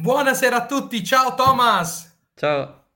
[0.00, 2.18] Buonasera a tutti, ciao Thomas!
[2.34, 2.86] Ciao.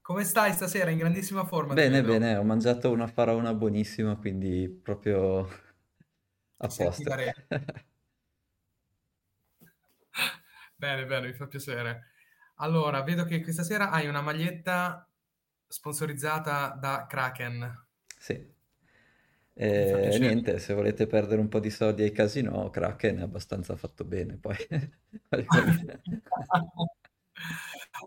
[0.00, 0.88] Come stai stasera?
[0.88, 5.40] In grandissima forma, Bene, bene, ho mangiato una faraona buonissima, quindi proprio
[6.56, 7.02] a posto.
[10.74, 12.06] Bene, bene, mi fa piacere.
[12.56, 15.06] Allora, vedo che questa sera hai una maglietta
[15.68, 17.86] sponsorizzata da Kraken.
[18.18, 18.51] Sì.
[19.54, 20.18] E piacere.
[20.18, 24.36] niente, se volete perdere un po' di soldi ai casino, Kraken è abbastanza fatto bene,
[24.36, 24.56] poi.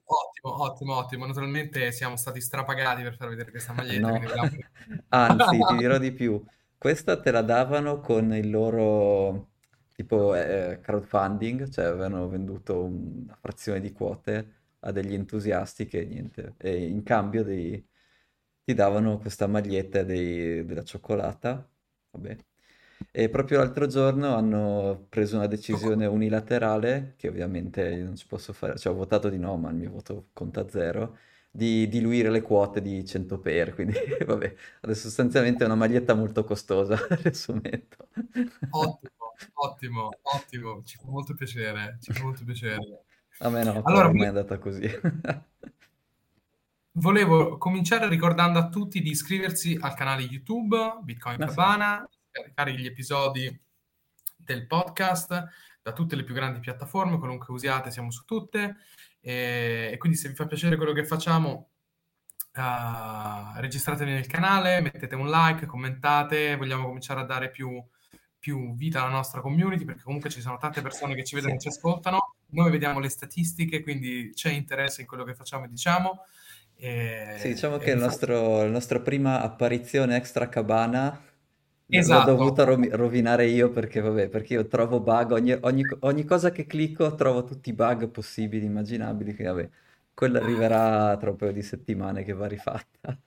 [0.07, 1.25] Ottimo, ottimo, ottimo.
[1.25, 4.20] Naturalmente siamo stati strapagati per far vedere questa maglietta, No,
[5.10, 6.43] anzi, ti dirò di più.
[6.78, 9.50] Questa te la davano con il loro
[9.96, 16.54] tipo eh, crowdfunding, cioè avevano venduto una frazione di quote a degli entusiasti che niente,
[16.57, 17.84] e in cambio dei-
[18.65, 21.69] ti davano questa maglietta dei- della cioccolata.
[22.11, 22.37] Vabbè.
[23.11, 28.78] E proprio l'altro giorno hanno preso una decisione unilaterale, che ovviamente non ci posso fare,
[28.78, 31.18] cioè ho votato di no, ma il mio voto conta zero
[31.50, 33.94] di diluire le quote di 100 per, quindi
[34.25, 37.95] vabbè, adesso sostanzialmente è una maglietta molto costosa, riassumendo.
[38.70, 40.84] Ottimo, ottimo, ottimo.
[40.84, 43.06] Ci fa molto piacere, ci fa molto piacere.
[43.40, 44.88] A me no, Allora, ormai è andata così.
[46.98, 52.74] Volevo cominciare ricordando a tutti di iscriversi al canale YouTube Bitcoin Ma sì, Cabana, scaricare
[52.74, 53.62] gli episodi
[54.38, 55.44] del podcast
[55.82, 58.78] da tutte le più grandi piattaforme, qualunque usiate, siamo su tutte.
[59.20, 61.72] E, e quindi se vi fa piacere quello che facciamo,
[62.54, 67.84] uh, registratevi nel canale, mettete un like, commentate, vogliamo cominciare a dare più,
[68.40, 71.68] più vita alla nostra community perché comunque ci sono tante persone che ci vedono sì.
[71.68, 72.36] e ci ascoltano.
[72.52, 76.22] Noi vediamo le statistiche, quindi c'è interesse in quello che facciamo e diciamo.
[77.38, 81.22] Sì, E, diciamo e che il nostro, la nostra prima apparizione extra cabana
[81.88, 85.86] l- l'ho Esatto, dovuta rovi- rovinare io perché, vabbè, perché io trovo bug, ogni, ogni
[86.02, 89.70] ogni cosa che clicco trovo tutti i bug possibili, immaginabili, che vabbè,
[90.14, 93.20] quella arriverà tra un paio di settimane che va rifatta.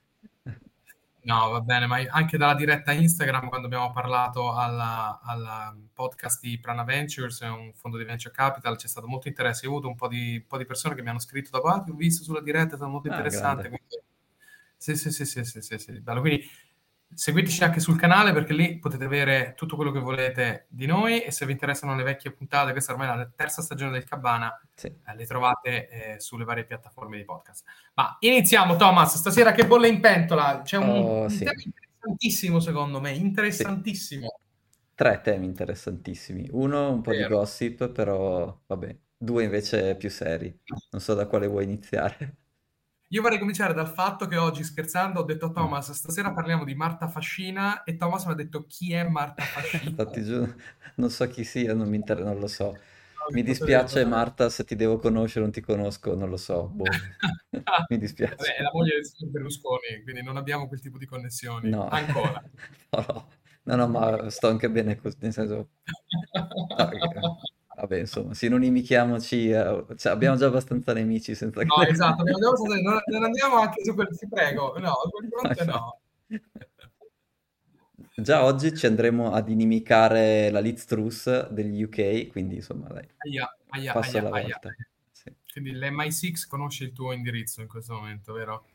[1.23, 5.19] No, va bene, ma anche dalla diretta Instagram, quando abbiamo parlato alla
[5.93, 9.65] podcast di Prana Ventures, un fondo di venture capital, c'è stato molto interesse.
[9.65, 11.67] Io ho avuto un po' di, un po' di persone che mi hanno scritto dopo,
[11.67, 13.67] ah, ti ho visto sulla diretta, è stato molto Ah, interessante.
[13.67, 13.85] Quindi,
[14.77, 16.21] sì, sì, sì, sì, sì, sì, sì, bello.
[16.21, 16.47] Quindi
[17.13, 21.31] seguiteci anche sul canale perché lì potete avere tutto quello che volete di noi e
[21.31, 24.87] se vi interessano le vecchie puntate, questa ormai è la terza stagione del Cabana, Sì.
[24.87, 27.65] eh, le trovate eh, sulle varie piattaforme di podcast.
[27.95, 29.15] Ma iniziamo, Thomas.
[29.17, 30.61] Stasera che bolle in pentola?
[30.63, 33.13] C'è un, Oh, un sì, tema interessantissimo, secondo me.
[33.13, 33.21] sì.
[33.21, 34.39] Interessantissimo.
[34.95, 36.47] Tre temi interessantissimi.
[36.51, 37.37] Uno un po' di Vero.
[37.37, 38.95] gossip, però vabbè.
[39.21, 40.57] Due invece più seri.
[40.91, 42.35] Non so da quale vuoi iniziare.
[43.11, 45.51] Io vorrei cominciare dal fatto che oggi, scherzando, ho detto a.
[45.51, 49.89] Thomas, stasera parliamo di Marta Fascina e Thomas mi ha detto chi è Marta Fascina?
[49.89, 50.21] Infatti,
[50.95, 52.77] non so chi sia, non mi inter- non lo so.
[53.31, 54.05] Mi dispiace?
[54.05, 56.67] Marta, se ti devo conoscere, non ti conosco, non lo so.
[56.67, 56.83] Boh.
[57.49, 58.55] Mi Vabbè, dispiace.
[58.55, 61.69] è la moglie del signor Berlusconi, quindi non abbiamo quel tipo di connessioni.
[61.69, 62.43] No, Ancora.
[62.91, 63.27] no, no,
[63.63, 65.69] no, no, ma sto anche bene così, nel senso,
[66.33, 67.39] no,
[67.79, 72.81] vabbè, insomma, sinonimichiamoci, eh, cioè, abbiamo già abbastanza nemici senza che No, esatto, già passato-
[72.81, 75.99] non, non andiamo anche su quel, ti prego, no, quel No, fronte no.
[78.15, 83.57] Già oggi ci andremo ad inimicare la Liz Truss degli UK, quindi insomma, dai, Aia,
[83.69, 84.75] aia, passo aia, alla volta.
[85.11, 85.33] Sì.
[85.51, 88.65] Quindi l'MI6 conosce il tuo indirizzo in questo momento, vero?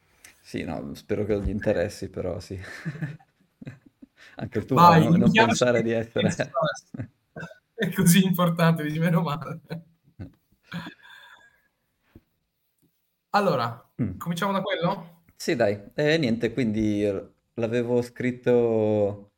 [0.41, 2.59] Sì, no, spero che non gli interessi, però sì.
[4.37, 6.29] Anche il tuo, Vai, non, non pensare di essere...
[7.75, 9.61] È così importante, dici meno male.
[13.31, 14.19] Allora, Mm.
[14.19, 15.23] cominciamo da quello?
[15.37, 19.33] Sì, dai, e niente, quindi eh, l'avevo scritto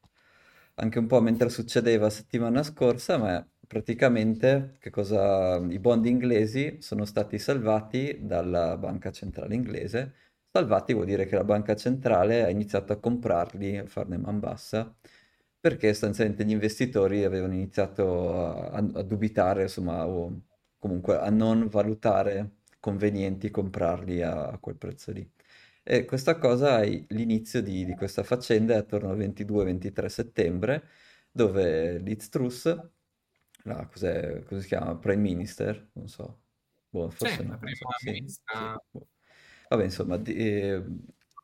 [0.74, 5.56] anche un po' mentre succedeva settimana scorsa, ma praticamente che cosa...
[5.56, 10.14] i bond inglesi sono stati salvati dalla banca centrale inglese.
[10.52, 14.94] Salvati vuol dire che la banca centrale ha iniziato a comprarli, a farne man bassa,
[15.68, 18.34] perché sostanzialmente gli investitori avevano iniziato
[18.70, 20.42] a, a dubitare, insomma, o
[20.78, 25.28] comunque a non valutare convenienti comprarli a, a quel prezzo lì.
[25.82, 30.84] E questa cosa, è l'inizio di, di questa faccenda è attorno al 22-23 settembre,
[31.32, 32.66] dove Liz Truss,
[33.64, 34.96] la, cos'è, cosa si chiama?
[34.96, 35.90] Prime Minister?
[35.94, 36.42] Non so.
[36.90, 37.58] Boh, Sì, forse no.
[37.66, 38.10] Sì, sì.
[38.10, 38.80] ministra.
[38.90, 39.08] boh.
[39.68, 40.82] Vabbè, insomma, di- eh,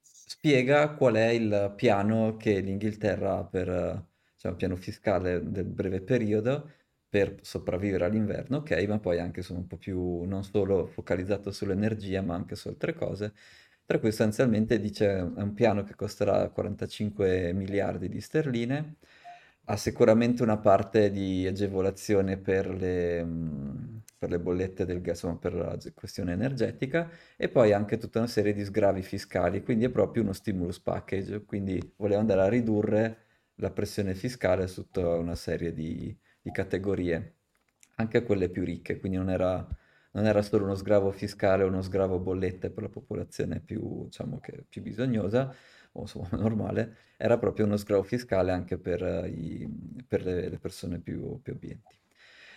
[0.03, 4.07] spiega qual è il piano che l'Inghilterra ha per,
[4.43, 6.71] eh, cioè un piano fiscale del breve periodo
[7.09, 12.23] per sopravvivere all'inverno, ok, ma poi anche sono un po' più non solo focalizzato sull'energia,
[12.23, 13.35] ma anche su altre cose.
[13.85, 18.97] Tra cui sostanzialmente dice è un piano che costerà 45 miliardi di sterline,
[19.67, 23.27] ha sicuramente una parte di agevolazione per le,
[24.19, 28.29] per le bollette del gas, insomma, per la questione energetica, e poi anche tutta una
[28.29, 33.17] serie di sgravi fiscali, quindi è proprio uno stimulus package, quindi voleva andare a ridurre
[33.63, 37.37] la pressione fiscale su tutta una serie di, di categorie,
[37.97, 39.65] anche quelle più ricche, quindi non era,
[40.13, 44.41] non era solo uno sgravo fiscale o uno sgravo bollette per la popolazione più, diciamo
[44.69, 45.55] più bisognosa,
[45.93, 49.69] o insomma normale, era proprio uno sgravo fiscale anche per, i,
[50.09, 51.97] per le, le, persone più, più abbienti.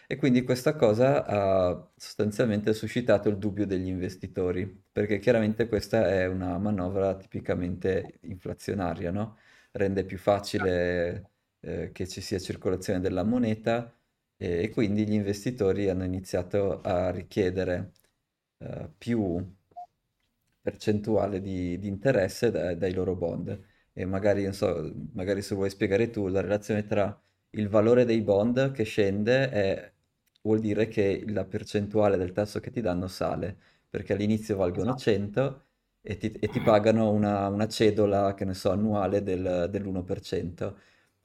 [0.08, 6.26] E quindi questa cosa ha sostanzialmente suscitato il dubbio degli investitori, perché chiaramente questa è
[6.28, 9.38] una manovra tipicamente inflazionaria, no?
[9.76, 13.94] Rende più facile eh, che ci sia circolazione della moneta
[14.38, 17.92] e, e, quindi gli investitori hanno iniziato a richiedere
[18.60, 19.38] eh, più
[20.62, 23.60] percentuale di, di interesse da- dai loro bond.
[23.94, 27.18] E magari, non so, magari se vuoi spiegare tu la relazione tra
[27.52, 29.94] il valore dei bond che scende è
[30.42, 33.58] vuol dire che la percentuale del tasso che ti danno sale,
[33.90, 35.65] perché all'inizio valgono 100 esatto.
[36.08, 40.78] E ti, e ti pagano una, una, cedola, che ne so, annuale del, dell'1%.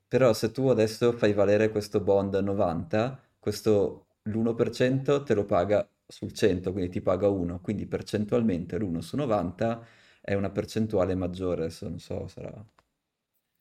[0.09, 6.33] Però se tu adesso fai valere questo bond 90, questo l'1% te lo paga sul
[6.33, 9.87] 100, quindi ti paga 1, quindi percentualmente l'1 su 90
[10.21, 12.53] è una percentuale maggiore, adesso non so, sarà,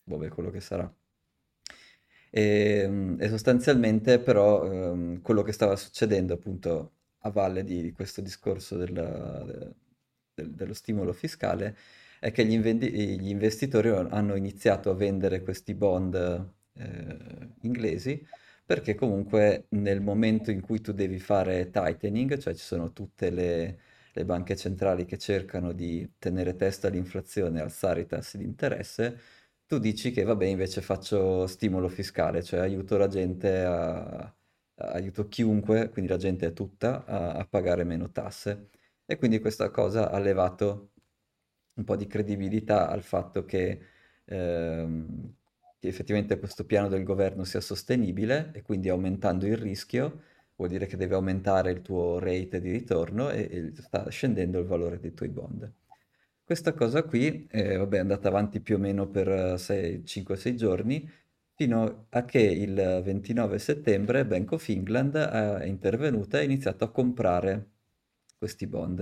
[0.05, 0.91] vabbè, quello che sarà.
[2.31, 2.41] E,
[2.83, 6.91] ehm, e sostanzialmente però ehm, quello che stava succedendo appunto
[7.21, 9.43] a valle di, di questo discorso della,
[10.41, 11.75] del, dello stimolo fiscale
[12.19, 16.15] è che gli, invendi- gli, investitori hanno iniziato a vendere questi bond
[16.73, 18.25] eh, inglesi
[18.65, 23.79] perché comunque nel momento in cui tu devi fare tightening, cioè ci sono tutte le,
[24.13, 29.19] le banche centrali che cercano di tenere testa all'inflazione e alzare i tassi di interesse,
[29.65, 34.33] tu dici che vabbè invece faccio stimolo fiscale, cioè aiuto la gente a,
[34.79, 38.69] aiuto chiunque, quindi la gente è tutta, a, a, pagare meno tasse.
[39.11, 40.91] E quindi questa cosa ha levato
[41.73, 43.79] un po' di credibilità al fatto che,
[44.25, 45.33] ehm,
[45.79, 50.21] che effettivamente questo piano del governo sia sostenibile e quindi aumentando il rischio
[50.55, 54.67] vuol dire che deve aumentare il tuo rate di ritorno e, e sta scendendo il
[54.67, 55.73] valore dei tuoi bond.
[56.43, 61.09] Questa cosa qui, eh, vabbè, è andata avanti più o meno per 5-6 giorni,
[61.55, 66.91] fino a che il 29 settembre Bank of England è intervenuta e ha iniziato a
[66.91, 67.78] comprare
[68.39, 68.99] questi bond.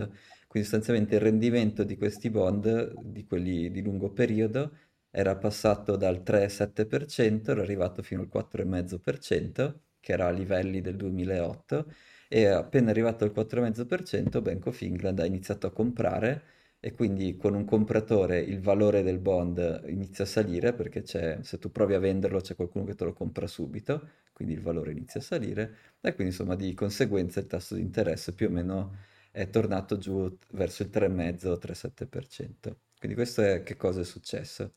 [0.47, 4.71] Quindi sostanzialmente il rendimento di questi bond, di quelli di lungo periodo,
[5.09, 11.91] era passato dal 3,7%, era arrivato fino al 4,5%, che era a livelli del 2008,
[12.27, 16.43] e appena arrivato al 4,5% Bank of England ha iniziato a comprare
[16.79, 21.71] e quindi con un compratore il valore del bond inizia a salire perché se tu
[21.71, 25.23] provi a venderlo c'è qualcuno che te lo compra subito, quindi il valore inizia a
[25.23, 28.97] salire e quindi insomma di conseguenza il tasso di interesse più o meno
[29.37, 32.75] è tornato giù verso il 3,5-3,7%.
[32.97, 34.73] Quindi questo è che cosa è successo.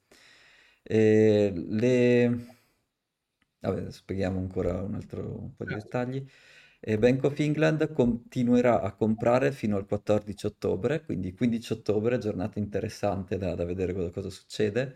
[0.82, 2.58] E le...
[3.60, 5.84] Vabbè, spieghiamo ancora un altro un po' di certo.
[5.84, 6.26] dettagli.
[6.78, 12.58] E Bank of England continuerà a comprare fino al 14 ottobre, quindi 15 ottobre, giornata
[12.58, 14.94] interessante da, da vedere cosa, cosa succede.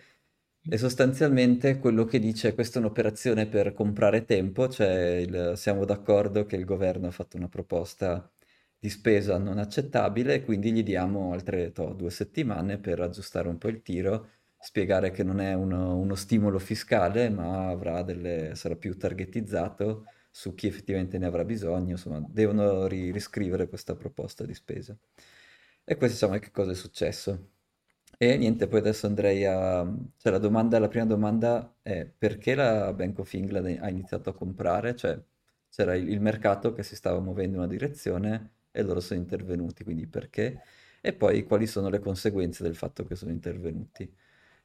[0.67, 5.85] E sostanzialmente quello che dice è questa è un'operazione per comprare tempo, cioè il, siamo
[5.85, 8.31] d'accordo che il governo ha fatto una proposta
[8.85, 13.69] di spesa non accettabile, quindi gli diamo altre to, due settimane per aggiustare un po'
[13.69, 20.05] il tiro, spiegare che non è uno, uno stimolo fiscale, ma delle, sarà più targetizzato
[20.31, 24.95] su chi effettivamente ne avrà bisogno, insomma, devono ri- riscrivere questa proposta di spesa.
[25.85, 27.53] E questo insomma è che cosa è successo.
[28.19, 29.83] E niente, poi adesso andrei a...
[30.19, 34.35] Cioè la domanda, la prima domanda è perché la Bank of England ha iniziato a
[34.35, 34.95] comprare?
[34.95, 35.19] Cioè
[35.71, 39.85] c'era il, il mercato che si stava muovendo in una direzione e loro sono intervenuti,
[39.85, 40.63] quindi perché?
[41.01, 44.13] E poi quali sono le conseguenze del fatto che sono intervenuti?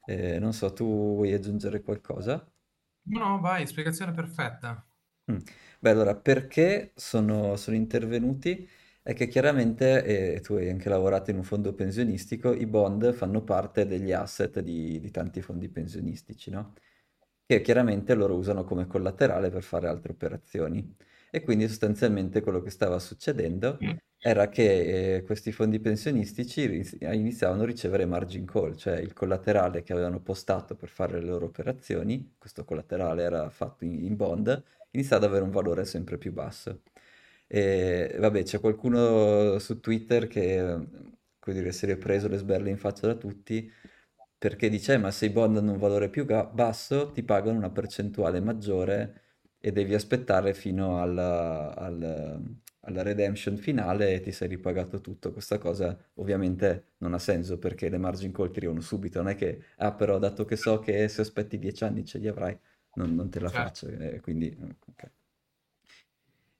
[0.06, 0.86] Eh, non so, tu
[1.16, 2.52] vuoi aggiungere qualcosa?
[3.16, 4.88] No, vai, spiegazione perfetta.
[5.32, 5.38] Mm.
[5.80, 8.68] Beh, allora, perché sono, sono intervenuti?
[9.02, 10.04] È che chiaramente,
[10.36, 14.60] e tu hai anche lavorato in un fondo pensionistico, i bond fanno parte degli asset
[14.60, 16.74] di, di tanti fondi pensionistici, no?
[17.46, 20.96] Che chiaramente loro usano come collaterale per fare altre operazioni.
[21.32, 23.90] E quindi sostanzialmente quello che stava succedendo mm.
[24.18, 29.94] era che eh, questi fondi pensionistici iniziavano a ricevere margin call, cioè il collaterale che
[29.94, 35.18] avevano postato per fare le loro operazioni, questo collaterale era fatto in, in bond, inizia
[35.18, 36.82] ad avere un valore sempre più basso.
[37.48, 40.78] E vabbè, c'è qualcuno su Twitter che,
[41.46, 43.72] dire, si è preso le sberle in faccia da tutti
[44.38, 47.58] perché dice, "Eh, ma se i bond hanno un valore più ga- basso, ti pagano
[47.58, 49.22] una percentuale maggiore
[49.60, 55.32] e devi aspettare fino al, al- alla redemption finale e ti sei ripagato tutto.
[55.34, 59.36] Questa cosa ovviamente non ha senso perché le margin call ti arrivano subito, non è
[59.36, 62.58] che, ah però dato che so che se aspetti dieci anni ce li avrai,
[62.94, 63.52] non, non te la Certo.
[63.52, 64.56] faccio, eh, quindi...
[64.88, 65.12] ok.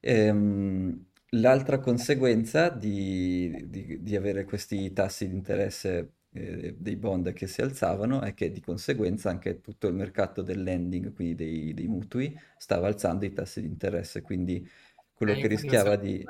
[0.02, 7.48] Ehm, l'altra conseguenza di, di- di avere questi tassi di interesse eh, dei bond che
[7.48, 11.88] si alzavano è che di conseguenza anche tutto il mercato del lending, quindi dei, dei
[11.88, 14.68] mutui, stava alzando i tassi di interesse, quindi
[15.14, 16.26] quello Eh, che rischiava di...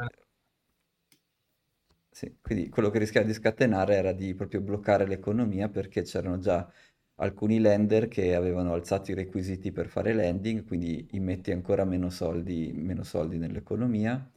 [2.12, 6.70] Sì, quindi quello che rischiava di scatenare era di proprio bloccare l'economia perché c'erano già
[7.16, 12.72] alcuni lender che avevano alzato i requisiti per fare lending, quindi immetti ancora meno soldi,
[12.74, 14.30] meno soldi nell'economia.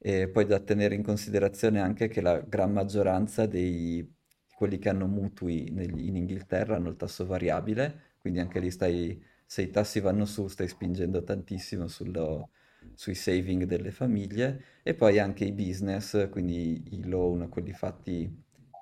[0.00, 4.16] E poi da tenere in considerazione anche che la gran maggioranza dei
[4.58, 9.22] quelli che hanno mutui negli- in Inghilterra hanno il tasso variabile, quindi anche lì stai,
[9.46, 12.50] se i tassi vanno su, stai spingendo tantissimo sullo-
[12.94, 14.62] sui saving delle famiglie.
[14.82, 18.28] E poi anche i business, quindi i loan, quelli fatti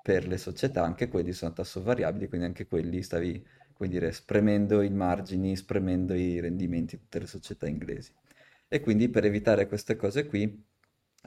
[0.01, 4.11] per le società, anche quelli sono a tasso variabile, quindi anche quelli stavi, come dire,
[4.11, 8.11] spremendo i margini, spremendo i rendimenti di tutte le società inglesi.
[8.67, 10.65] E quindi per evitare queste cose qui,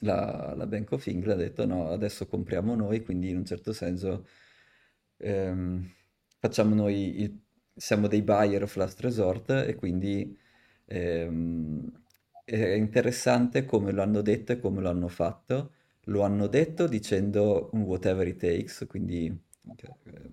[0.00, 3.72] la, la Bank of England ha detto no, adesso compriamo noi, quindi in un certo
[3.72, 4.26] senso
[5.18, 5.88] ehm,
[6.38, 7.40] facciamo noi il,
[7.74, 10.36] siamo dei buyer of last resort e quindi
[10.86, 12.02] ehm,
[12.44, 15.72] è interessante come lo hanno detto e come lo hanno fatto.
[16.04, 19.26] Lo hanno detto dicendo un whatever it takes, quindi,
[20.04, 20.32] eh,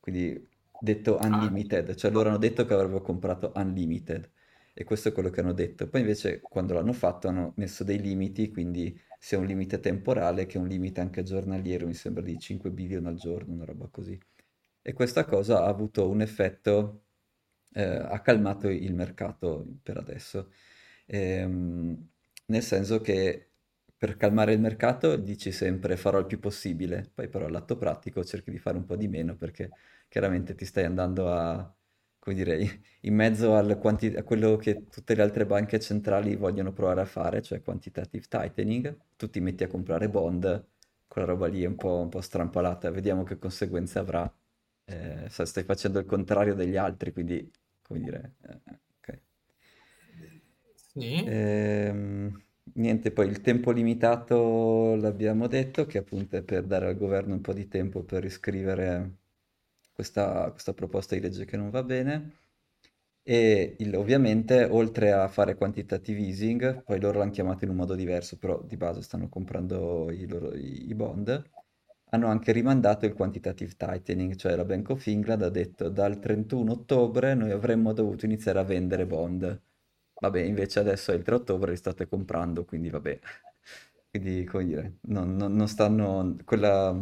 [0.00, 4.28] quindi detto Ah, unlimited, cioè loro hanno detto che avrebbero comprato unlimited
[4.74, 5.88] e questo è quello che hanno detto.
[5.88, 10.58] Poi invece quando l'hanno fatto hanno messo dei limiti, quindi sia un limite temporale che
[10.58, 14.18] un limite anche giornaliero, mi sembra di 5 billion al giorno, una roba così.
[14.82, 17.04] E questa cosa ha avuto un effetto,
[17.72, 20.52] eh, ha calmato il mercato per adesso.
[21.06, 22.08] Ehm,
[22.46, 23.50] nel senso che
[23.96, 28.50] per calmare il mercato dici sempre farò il più possibile, poi però all'atto pratico cerchi
[28.50, 29.70] di fare un po' di meno perché
[30.08, 31.72] chiaramente ti stai andando a,
[32.22, 36.72] come dire, in mezzo al quanti- a quello che tutte le altre banche centrali vogliono
[36.72, 40.66] provare a fare, cioè quantitative tightening, tu ti metti a comprare bond,
[41.08, 44.32] quella roba lì è un po', un po' strampalata, vediamo che conseguenze avrà.
[44.84, 47.50] Eh, stai facendo il contrario degli altri, quindi,
[47.82, 48.60] come dire, eh,
[49.00, 49.20] ok.
[50.74, 51.24] sì.
[51.24, 52.42] Ehm,
[52.74, 57.40] niente, poi il tempo limitato l'abbiamo detto, che appunto è per dare al governo un
[57.40, 59.18] po' di tempo per riscrivere
[59.92, 62.36] questa, questa proposta di legge che non va bene.
[63.24, 67.94] E il- ovviamente, oltre a fare quantitative easing, poi loro l'hanno chiamato in un modo
[67.94, 71.50] diverso, però di base stanno comprando i, loro, i, bond,
[72.10, 76.72] hanno anche rimandato il quantitative tightening, cioè la Bank of England ha detto dal 31
[76.72, 79.60] ottobre noi avremmo dovuto iniziare a vendere bond.
[80.20, 83.18] Vabbè, invece adesso è il 3 ottobre li state comprando, quindi vabbè.
[84.12, 86.36] Quindi, come dire, non, non- non stanno...
[86.44, 86.94] Quella,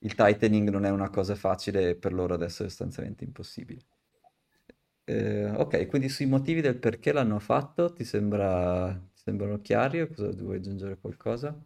[0.00, 3.86] il tightening non è una cosa facile e per loro adesso è sostanzialmente impossibile.
[5.04, 10.08] Eh, ok, quindi sui motivi del perché l'hanno fatto, ti sembra, ti sembrano chiari o
[10.08, 11.58] cosa vuoi aggiungere qualcosa?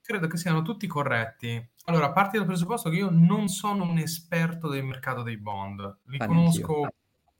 [0.00, 1.70] Credo che siano tutti corretti.
[1.86, 6.18] Allora, parti dal presupposto che io non sono un esperto del mercato dei bond, li
[6.18, 6.92] Ah, conosco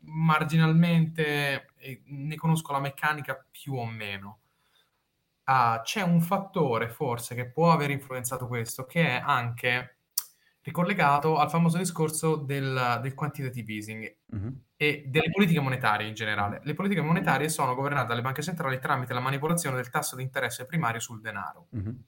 [0.07, 4.41] marginalmente e ne conosco la meccanica più o meno.
[5.47, 9.94] Ah, c'è un fattore forse che può aver influenzato questo, che è anche
[10.65, 16.61] ricollegato al famoso discorso del, del quantitative easing Mhm, e delle politiche monetarie in generale.
[16.65, 20.67] Le politiche monetarie sono governate dalle banche centrali tramite la manipolazione del tasso di interesse
[20.67, 22.05] primario sul denaro, mhm,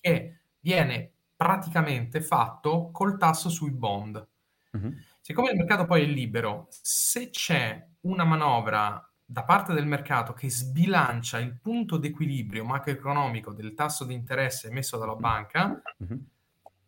[0.00, 4.26] che viene praticamente fatto col tasso sui bond.
[4.72, 10.34] mhm, Siccome il mercato poi è libero, se c'è una manovra da parte del mercato
[10.34, 16.26] che sbilancia il punto d'equilibrio macroeconomico del tasso di interesse emesso dalla banca, mhm.
[16.33, 16.33] la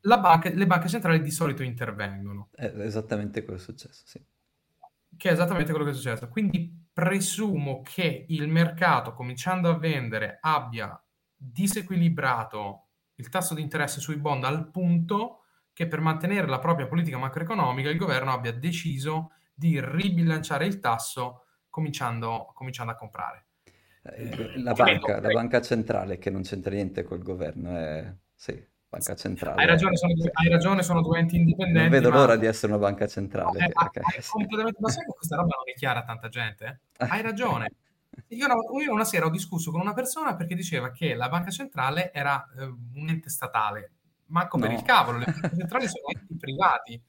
[0.01, 2.51] banca- le banche centrali di solito intervengono.
[2.55, 4.25] È esattamente quello che è successo, sì.
[5.17, 6.29] Che è esattamente quello che è successo.
[6.29, 11.01] Quindi presumo che il mercato, cominciando a vendere, abbia
[11.35, 17.19] disequilibrato il tasso di interesse sui bond al punto che per mantenere la propria politica
[17.19, 23.47] macroeconomica il governo abbia deciso di ribilanciare il tasso cominciando, cominciando a comprare.
[24.03, 25.33] Eh, Eh, la credo, banca, la credo.
[25.33, 28.15] banca centrale che non c'entra niente col governo, è...
[28.35, 28.53] Sì,
[28.89, 29.15] banca
[29.55, 30.21] Hai centrale, ragione, sono sì.
[30.21, 33.07] due, hai ragione, sono due enti Non indipendenti, vedo ma l'ora di essere una banca
[33.07, 34.31] No, centrale, eh, ha- ok, hai sì.
[34.31, 34.79] completamente...
[34.81, 36.81] Ma sai che questa roba non è chiara a tanta gente?
[37.07, 37.71] Hai ragione.
[38.29, 41.51] Io, una- io una sera ho discusso con una persona perché diceva che la banca
[41.51, 43.93] centrale era eh, un ente statale.
[44.27, 44.85] Manco per il No.
[44.85, 47.01] cavolo, le banche centrali sono enti privati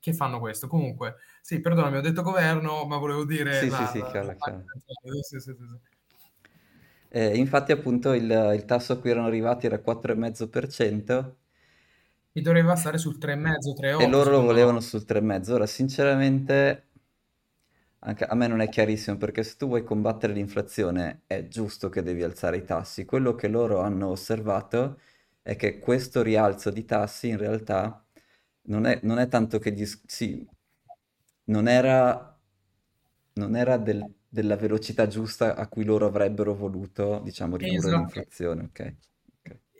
[0.00, 0.66] che fanno questo.
[0.68, 4.10] Comunque, sì, perdonami, ho detto governo, ma volevo dire Sì, sì, la, sì, la- la
[4.10, 4.64] chiaro, banca chiaro.
[5.22, 5.78] Sì, sì, sì, sì.
[7.08, 11.36] Eh, infatti appunto il, il tasso a cui erano arrivati era 4,5%
[12.32, 15.52] E doveva stare sul 3,5, e 3,8 loro lo volevano sul 3,5.
[15.54, 16.84] Ora, sinceramente,
[18.00, 22.02] anche a me non è chiarissimo perché se tu vuoi combattere l'inflazione è giusto che
[22.02, 23.04] devi alzare i tassi.
[23.04, 25.00] Quello che loro hanno osservato
[25.42, 28.04] è che questo rialzo di tassi in realtà
[28.62, 29.84] non è, non è tanto che gli...
[30.06, 30.46] Sì,
[31.46, 32.38] non era,
[33.34, 34.04] non era del-
[34.36, 37.96] della velocità giusta a cui loro avrebbero voluto, diciamo, ridurre Esatto.
[37.96, 38.96] l'inflazione, ok?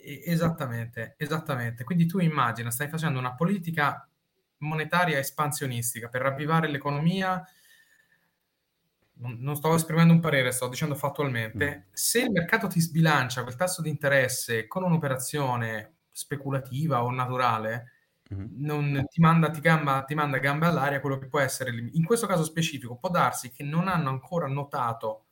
[0.09, 1.83] Esattamente, esattamente.
[1.85, 4.09] Quindi tu immagina, stai facendo una politica
[4.59, 7.45] monetaria espansionistica per ravvivare l'economia.
[9.19, 10.95] Non, non sto esprimendo un parere, sto dicendo
[11.55, 11.89] Mm, fattualmente.
[11.93, 17.93] Se il mercato ti sbilancia quel tasso di interesse con un'operazione speculativa o naturale,
[18.35, 21.71] non ti manda, ti gamba- ti manda gambe all'aria quello che può essere.
[21.93, 25.25] In questo caso specifico, può darsi che non hanno ancora notato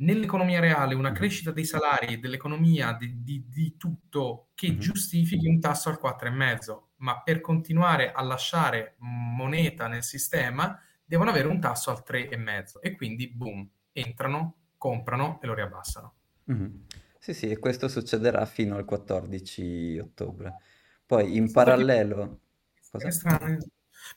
[0.00, 5.48] nell'economia reale una mhm, crescita dei salari, dell'economia, di, di- di tutto che mhm, giustifichi
[5.48, 11.60] un tasso al 4,5, ma per continuare a lasciare moneta nel sistema devono avere un
[11.60, 16.14] tasso al 3,5 e quindi boom, entrano, comprano e lo riabbassano.
[16.46, 16.86] mhm.
[17.20, 20.56] Sì, sì, e questo succederà fino al 14 ottobre.
[21.08, 22.40] Poi in Chissà parallelo...
[22.90, 23.10] Cosa?
[23.10, 23.56] strano.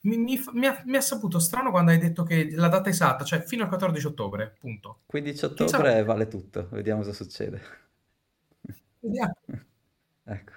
[0.04, 2.90] Mi, mi fa- mi ha, mi ha saputo strano quando hai detto che la data
[2.90, 5.02] esatta, cioè fino al 14 ottobre, punto.
[5.06, 6.04] 15 Chissà ottobre perché.
[6.04, 7.62] vale tutto, vediamo cosa succede.
[9.02, 9.36] Vediamo.
[10.24, 10.54] Ecco.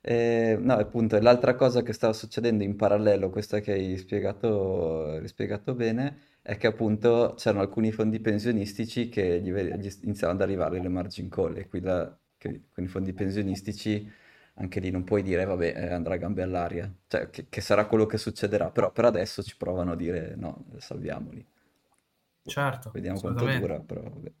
[0.00, 5.74] Eh, no, appunto, l'altra cosa che stava succedendo in parallelo, questa che hai spiegato, spiegato
[5.74, 10.88] bene, è che appunto c'erano alcuni fondi pensionistici che gli, gli iniziavano ad arrivare le
[10.88, 14.10] margin call e qui da- che- con i fondi pensionistici
[14.54, 17.86] anche lì non puoi dire vabbè eh, andrà a gambe all'aria, cioè che, che sarà
[17.86, 21.44] quello che succederà, però per adesso ci provano a dire no, salviamoli.
[22.44, 24.32] Certo, Vediamo quanto dura, però vabbè.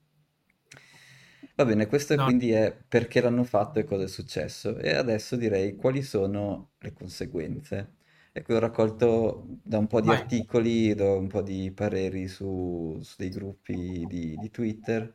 [1.54, 4.76] Va bene, questo No, quindi è perché l'hanno fatto e cosa è successo.
[4.78, 7.94] E adesso direi quali sono le conseguenze.
[8.32, 10.16] E qui ho raccolto da un po' di vai.
[10.18, 15.14] articoli, da un po' di pareri su, su dei gruppi di, di Twitter.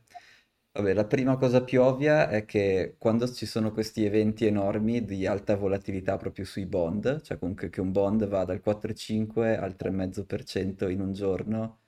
[0.78, 5.26] Vabbè, la prima cosa più ovvia è che quando ci sono questi eventi enormi di
[5.26, 10.88] alta volatilità proprio sui bond, cioè comunque che un bond va dal 4,5 al 3,5%
[10.88, 11.80] in un giorno,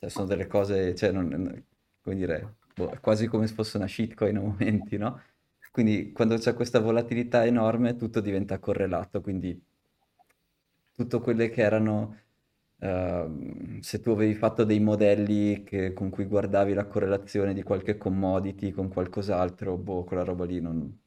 [0.00, 1.64] cioè sono delle cose, cioè non,
[2.02, 5.22] come dire, boh, quasi come se fosse una shitcoin a momenti, no?
[5.70, 9.62] Quindi quando c'è questa volatilità enorme tutto diventa correlato, quindi
[10.94, 12.16] tutto quelle che erano,
[12.82, 17.96] ehm, se tu avevi fatto dei modelli che- con cui guardavi la correlazione di qualche
[17.96, 20.98] commodity con qualcos'altro, boh, quella roba lì non...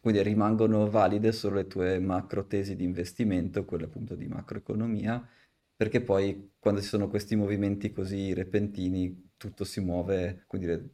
[0.00, 5.26] Quindi rimangono valide solo le tue macro tesi di investimento, quelle appunto di macroeconomia,
[5.76, 10.90] perché poi quando ci sono questi movimenti così repentini, tutto si muove, quindi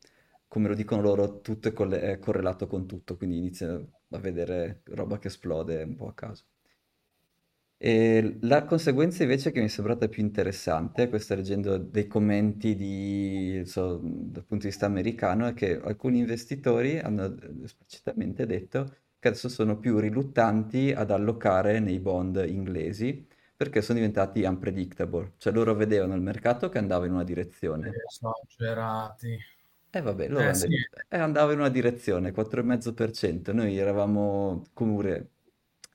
[0.49, 4.83] come lo dicono loro, tutto è, colle- è correlato con tutto, quindi inizia a vedere
[4.87, 6.45] roba che esplode un po' a caso.
[7.83, 13.63] E la conseguenza invece che mi è sembrata più interessante, questa leggendo dei commenti di,
[13.65, 18.85] so, dal punto di vista americano, è che alcuni investitori hanno esplicitamente detto
[19.19, 25.53] che adesso sono più riluttanti ad allocare nei bond inglesi perché sono diventati unpredictable, cioè
[25.53, 28.01] loro vedevano il mercato che andava in una direzione.
[28.09, 29.39] Esagerati.
[29.93, 35.33] e vabbè, loro Eh sì, detto, e andava in una direzione, 4,5%, noi eravamo comunque,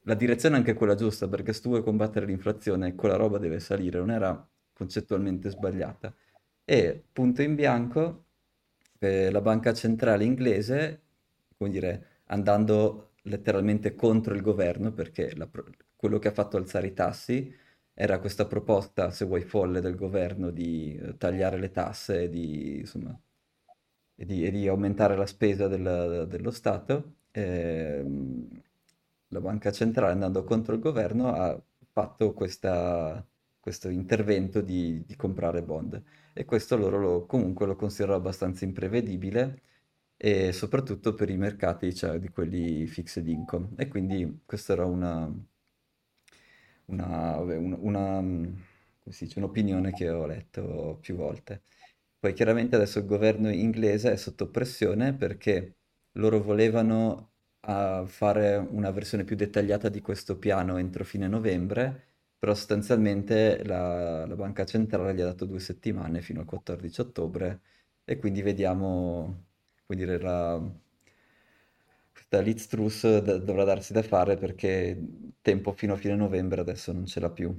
[0.06, 3.60] la direzione è anche quella giusta, perché se tu vuoi combattere l'inflazione, quella roba deve
[3.60, 6.14] salire, non era concettualmente sbagliata.
[6.64, 8.26] E punto in bianco,
[9.00, 11.02] eh, la banca centrale inglese,
[11.58, 15.48] come dire, andando letteralmente contro il governo, perché la
[15.96, 17.54] quello che ha fatto alzare i tassi
[17.94, 22.80] era questa proposta, se vuoi, folle del governo di eh, tagliare le tasse e di,
[22.80, 23.18] insomma,
[24.16, 28.64] e di, e di aumentare la spesa del- dello Stato, ehm,
[29.36, 31.60] la banca centrale, andando contro il governo, ha
[31.92, 33.26] fatto questa-
[33.60, 36.02] questo intervento di, di comprare bond.
[36.34, 39.62] E questo loro lo- comunque lo considerano abbastanza imprevedibile,
[40.18, 43.70] e soprattutto per i mercati, cioè di quelli fixed income.
[43.78, 45.32] E quindi questa era una,
[46.86, 48.22] una, una,
[49.04, 51.64] dice, un'opinione che ho letto più volte.
[52.20, 55.78] Poi chiaramente adesso il governo inglese è sotto pressione perché
[56.14, 57.34] loro volevano
[57.66, 64.26] ah, fare una versione più dettagliata di questo piano entro fine novembre, però sostanzialmente la,
[64.26, 67.62] la banca centrale gli ha dato due settimane fino al 14 ottobre
[68.04, 69.46] e quindi vediamo,
[69.86, 70.62] come dire, la,
[72.12, 75.00] questa Truss dovrà darsi da fare perché
[75.42, 77.56] tempo fino a fine novembre adesso non ce l'ha più.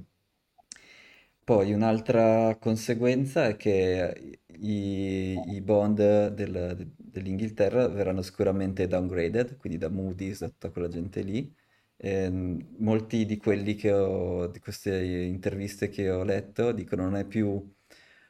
[1.47, 9.87] Poi un'altra conseguenza è che i, i bond del- dell'Inghilterra verranno sicuramente downgraded, quindi da
[9.89, 11.53] Moody's, da tutta quella gente lì.
[11.97, 17.25] Ehm, molti di quelli che ho, di queste interviste che ho letto dicono non è
[17.25, 17.65] più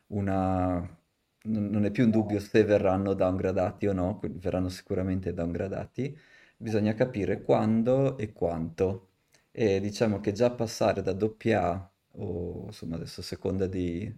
[0.07, 0.97] una,
[1.43, 6.17] non è più un dubbio se verranno downgradati o no, verranno sicuramente downgradati,
[6.57, 9.09] bisogna capire quando e quanto.
[9.51, 14.13] E diciamo che già passare da AA o insomma adesso a seconda di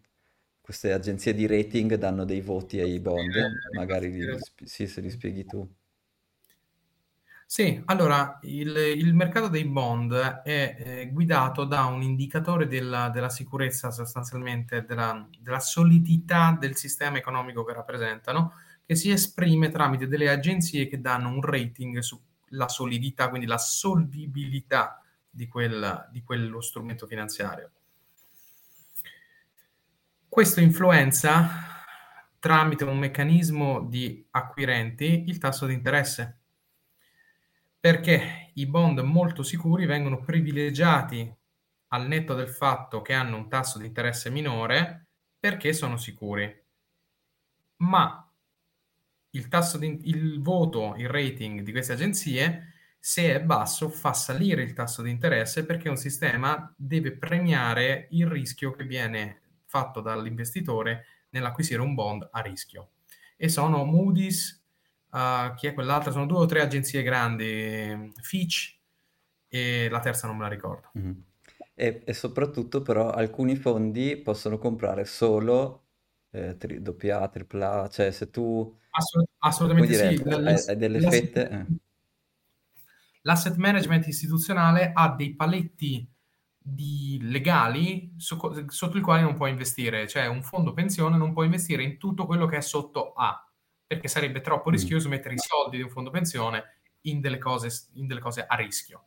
[0.62, 3.35] queste agenzie di rating danno dei voti ai bond,
[3.71, 5.67] magari li- sp- sì, se li spieghi tu.
[7.45, 13.29] Sì, allora il, il mercato dei bond è eh, guidato da un indicatore della, della
[13.29, 18.53] sicurezza, sostanzialmente della, della solidità del sistema economico che rappresentano,
[18.85, 25.01] che si esprime tramite delle agenzie che danno un rating sulla solidità, quindi la solvibilità
[25.27, 27.71] di, quel, di quello strumento finanziario.
[30.39, 31.49] Questo influenza
[32.39, 36.39] tramite un meccanismo di acquirenti il tasso di interesse
[37.78, 41.30] perché i bond molto sicuri vengono privilegiati
[41.89, 46.63] al netto del fatto che hanno un tasso di interesse minore perché sono sicuri.
[47.80, 48.32] Ma
[49.32, 54.63] il tasso di, il voto, il rating di queste agenzie, se è basso, fa salire
[54.63, 61.05] il tasso di interesse perché un sistema deve premiare il rischio che viene fatto dall'investitore
[61.29, 62.89] nell'acquisire un bond a rischio.
[63.38, 64.62] E sono Moody's,
[65.12, 66.12] uh, chi è quell'altra?
[66.12, 68.77] Sono due o tre agenzie grandi, Fitch
[69.47, 70.89] e la terza non me la ricordo.
[70.93, 71.23] Mhm.
[71.75, 75.86] E, e soprattutto però alcuni fondi possono comprare solo
[76.32, 80.23] eh, tri- AA, AAA, cioè se tu, Assolut- assolutamente dire, sì.
[80.69, 81.49] Hai, delle l'asset, fette...
[81.49, 81.65] eh.
[83.21, 86.05] l'asset management istituzionale ha dei paletti
[86.62, 91.43] di legali so- sotto i quali non può investire, cioè un fondo pensione non può
[91.43, 93.48] investire in tutto quello che è sotto A,
[93.88, 97.69] perché sarebbe troppo Mm, rischioso mettere i soldi di un fondo pensione in delle cose,
[97.93, 99.06] in delle cose a rischio.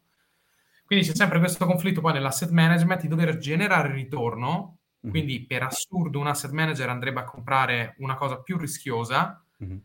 [0.85, 5.63] Quindi c'è sempre questo conflitto poi nell'asset management di dover generare ritorno, mhm, quindi per
[5.63, 9.81] assurdo un asset manager andrebbe a comprare una cosa più rischiosa, mhm,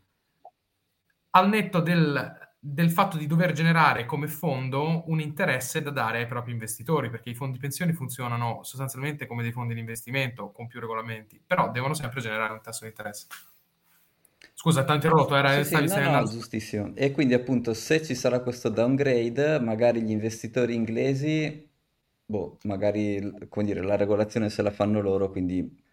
[1.32, 6.26] al netto del, del fatto di dover generare come fondo un interesse da dare ai
[6.26, 10.80] propri investitori, perché i fondi pensioni funzionano sostanzialmente come dei fondi di investimento con più
[10.80, 13.28] regolamenti, però devono sempre generare un tasso di interesse.
[14.54, 16.96] Scusa, ho interrotto, Sì, era, sì, stavi, no, no, giustissimo.
[16.96, 21.70] E quindi appunto se ci sarà questo downgrade, magari gli investitori inglesi,
[22.26, 25.86] boh, magari, come dire, la regolazione se la fanno loro, quindi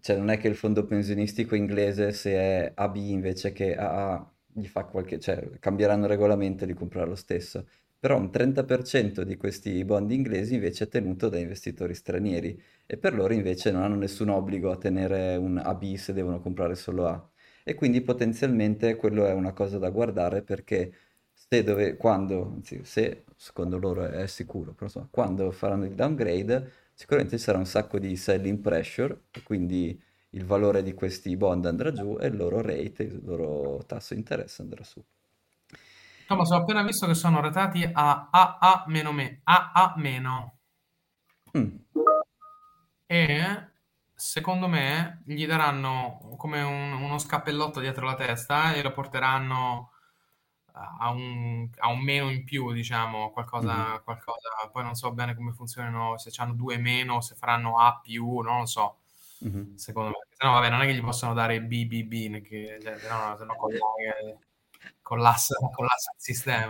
[0.00, 4.66] cioè non è che il fondo pensionistico inglese se è AB invece che AA gli
[4.66, 7.66] fa qualche, cioè cambieranno il regolamento di comprare lo stesso.
[7.98, 13.14] Però un 30% di questi bond inglesi invece è tenuto da investitori stranieri e per
[13.14, 17.30] loro invece non hanno nessun obbligo a tenere un AB se devono comprare solo A.
[17.64, 20.92] E quindi potenzialmente quello è una cosa da guardare perché
[21.32, 26.70] se dove, quando, anzi se secondo loro è sicuro, però insomma, quando faranno il downgrade
[26.94, 30.00] sicuramente ci sarà un sacco di selling pressure e quindi
[30.32, 34.20] il valore di questi bond andrà giù e il loro rate, il loro tasso di
[34.20, 35.02] interesse andrà su.
[36.26, 40.58] Thomas, ho appena visto che sono ratati a AA meno me, AA meno.
[41.54, 41.78] Mm,
[43.06, 43.70] E
[44.14, 49.90] secondo me gli daranno come un- uno scappellotto dietro la testa e lo porteranno
[50.74, 54.48] a un, a un meno in più, diciamo, qualcosa, qualcosa.
[54.72, 58.60] Poi non so bene come funzionano, se hanno due meno, se faranno A più, non
[58.60, 59.01] lo so.
[59.44, 59.76] Mhm.
[59.78, 63.08] Secondo me, se no, vabbè, non è che gli possono dare BBB, che, cioè, se
[63.08, 63.78] no, se no colla-
[65.02, 66.20] collassa, collassa il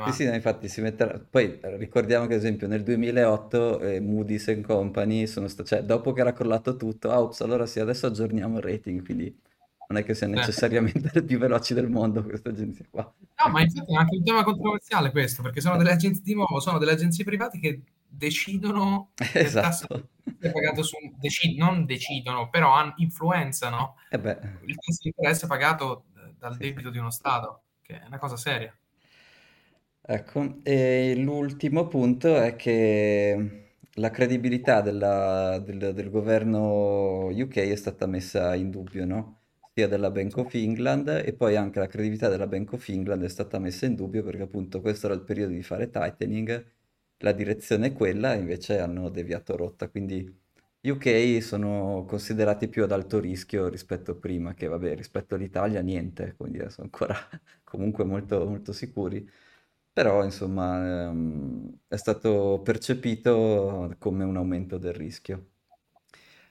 [0.04, 0.12] Sì, sistema.
[0.12, 1.18] sì, no, infatti si metterà...
[1.20, 5.68] Poi ricordiamo che ad esempio nel 2008 eh, Moody's and Company sono stati...
[5.68, 9.40] cioè dopo che era crollato tutto, ah, ops, allora sì, adesso aggiorniamo il rating, quindi
[9.86, 10.32] non è che sia Sì.
[10.32, 13.14] necessariamente le più veloci del mondo questa agenzia qua.
[13.44, 16.60] No, ma infatti è anche un tema controversiale questo, perché sono delle agenzie, di nuovo,
[16.60, 20.08] sono delle agenzie private che decidono esatto.
[20.50, 26.06] Pagato su, deci- non decidono, però han- influenzano E beh, il tasso di interesse pagato
[26.16, 28.76] eh, dal debito di uno Stato, che è una cosa seria.
[30.04, 38.06] Ecco, e l'ultimo punto è che la credibilità della- del, del governo UK è stata
[38.06, 39.38] messa in dubbio, no?
[39.74, 43.28] Sia della Bank of England e poi anche la credibilità della Bank of England è
[43.28, 46.66] stata messa in dubbio perché appunto questo era il periodo di fare tightening,
[47.22, 50.40] la direzione è quella, invece hanno deviato rotta, quindi
[50.82, 56.34] UK sono considerati più ad alto rischio rispetto a prima, che vabbè, rispetto all'Italia niente,
[56.36, 57.16] quindi sono ancora
[57.64, 59.28] comunque molto, molto sicuri.
[59.92, 65.48] Però, insomma, ehm, è stato percepito come un aumento del rischio.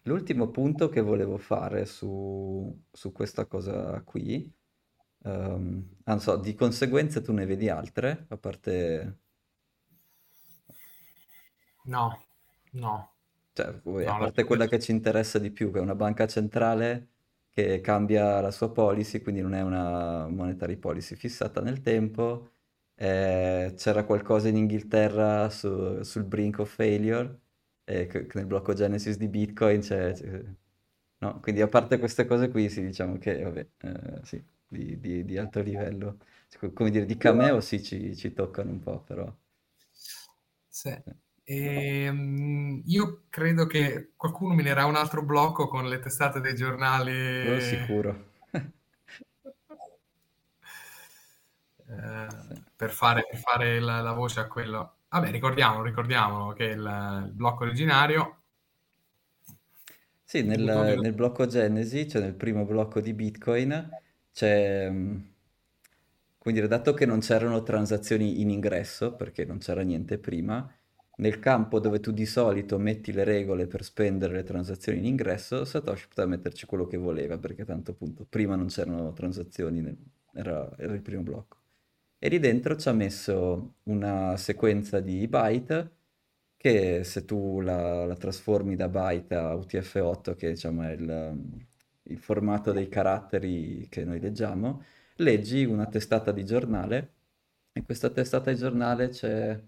[0.03, 4.51] L'ultimo punto che volevo fare su, su questa cosa qui,
[5.23, 9.19] ah, non so, di conseguenza tu ne vedi altre, a parte,
[11.85, 12.17] No,
[12.73, 13.13] no,
[13.53, 15.95] cioè, voi- a no, la- parte quella che ci interessa di più, che è una
[15.95, 17.07] banca centrale
[17.49, 22.51] che cambia la sua policy, quindi non è una monetary policy fissata nel tempo.
[22.95, 27.39] Eh, c'era qualcosa in Inghilterra su- sul brink of failure,
[27.83, 30.13] eh, che- nel blocco Genesis di Bitcoin c'è...
[30.13, 30.43] c'è-
[31.19, 35.23] No, quindi a parte queste cose qui, sì, diciamo che, vabbè, eh, sì, di, di-
[35.25, 36.17] di alto livello,
[36.49, 39.31] Cioè, come dire, di cameo sì, ci, ci toccano un po', però...
[40.69, 40.91] Sì.
[41.51, 47.43] Eh, Ehm, io credo che qualcuno minerà un altro blocco con le testate dei giornali
[47.43, 48.29] quello sicuro.
[51.89, 52.27] eh,
[52.75, 54.95] per fare, per fare la, la voce a quello.
[55.09, 58.37] Vabbè, ricordiamolo, ricordiamolo che il, il blocco originario
[60.23, 61.13] Sì, nel, nel...
[61.13, 63.89] blocco Genesi, cioè nel primo blocco di Bitcoin,
[64.31, 70.65] c'è, come dire, dato che non c'erano transazioni in ingresso, perché non c'era niente prima,
[71.17, 75.65] nel campo dove tu di solito metti le regole per spendere le transazioni in ingresso,
[75.65, 79.97] Satoshi poteva metterci quello che voleva, perché tanto appunto prima non c'erano transazioni, nel-
[80.33, 81.57] era, era il primo blocco.
[82.17, 85.91] E lì dentro ci ha messo una sequenza di byte
[86.57, 91.65] che se tu la, la trasformi da byte a UTF-8, che diciamo è il,
[92.03, 94.83] il formato dei caratteri che noi leggiamo,
[95.15, 97.13] leggi una testata di giornale
[97.71, 99.59] e questa testata di giornale c'è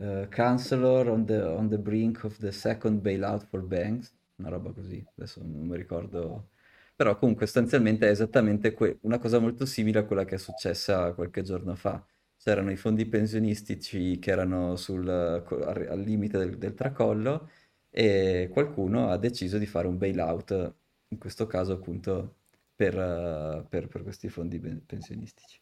[0.00, 4.72] eh, Counselor on the, on the brink of the second bailout for banks, una roba
[4.72, 6.50] così, adesso non mi ricordo,
[6.96, 11.12] però comunque sostanzialmente è esattamente que- una cosa molto simile a quella che è successa
[11.14, 12.04] qualche giorno fa.
[12.38, 17.50] C'erano i fondi pensionistici che erano sul, al, limite del, del tracollo
[17.90, 20.74] e qualcuno ha deciso di fare un bailout,
[21.08, 22.36] in questo caso appunto
[22.74, 25.59] per, eh, per- per questi fondi pensionistici.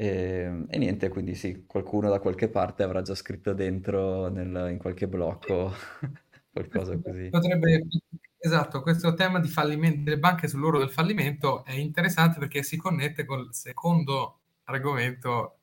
[0.00, 4.78] E, e niente, quindi sì, qualcuno da qualche parte avrà già scritto dentro nel- in
[4.78, 5.72] qualche blocco
[6.52, 7.28] qualcosa così.
[7.30, 7.86] Potrebbe,
[8.38, 13.24] esatto, questo tema di fallimento delle banche sull'oro del fallimento è interessante perché si connette
[13.24, 15.58] col secondo argomento.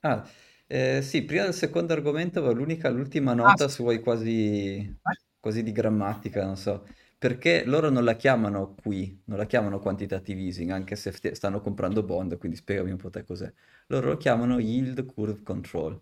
[0.00, 0.28] Ah,
[0.66, 3.68] eh, sì, prima del secondo argomento, l'unica, l'ultima Ah, nota sì.
[3.68, 5.00] su quasi,
[5.40, 6.86] quasi di grammatica, non so,
[7.24, 11.60] perché loro non la chiamano qui, non la chiamano quantitative easing, anche se st- stanno
[11.62, 13.50] comprando bond, quindi spiegami un po' te cos'è.
[13.86, 15.98] Loro lo chiamano yield curve control.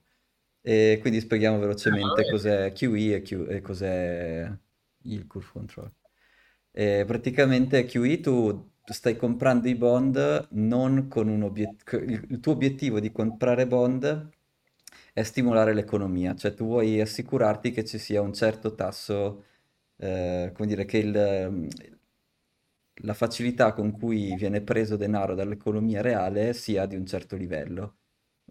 [0.61, 1.59] E quindi spieghiamo
[1.89, 2.29] Ah, velocemente vedi.
[2.29, 4.51] cos'è QE e, Q- e cos'è
[5.03, 5.93] yield curve control.
[6.73, 13.01] E praticamente QE tu stai comprando i bond non con un obiettivo, il tuo obiettivo
[13.01, 14.31] di comprare bond
[15.13, 19.45] è stimolare l'economia, cioè tu vuoi assicurarti che ci sia un certo tasso,
[20.03, 21.69] eh, come dire, che il,
[23.05, 27.97] la facilità con cui viene preso denaro dall'economia reale sia di un certo livello,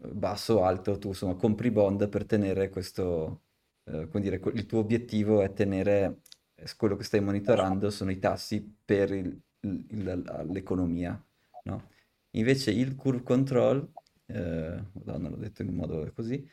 [0.03, 3.41] eh, basso alto, tu insomma compri bond per tenere questo,
[3.85, 6.21] eh, come dire, il tuo obiettivo è tenere,
[6.55, 11.21] eh, quello che stai monitorando sono i tassi per il- il- l'economia,
[11.63, 11.89] no?
[12.31, 13.87] Invece il curve control,
[14.25, 16.47] eh, Madonna, l'ho detto in un modo così,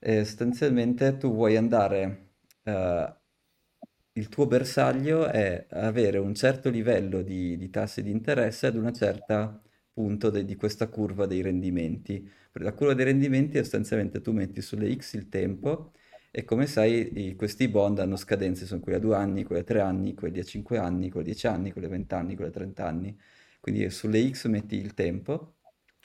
[0.00, 2.30] eh, sostanzialmente tu vuoi andare,
[2.64, 3.14] eh,
[4.18, 8.92] il tuo bersaglio è avere un certo livello di, di tassi di interesse ad una
[8.92, 9.60] certa
[9.92, 12.28] punto de- di questa curva dei rendimenti.
[12.54, 15.92] La curva dei rendimenti è sostanzialmente tu metti sulle X il tempo
[16.30, 19.64] e come sai i- questi bond hanno scadenze, sono quelli a 2 anni, quelli a
[19.64, 22.50] 3 anni, quelli a 5 anni, quelli a 10 anni, quelli a 20 anni, quelli
[22.50, 23.18] a 30 anni.
[23.60, 25.54] Quindi sulle X metti il tempo,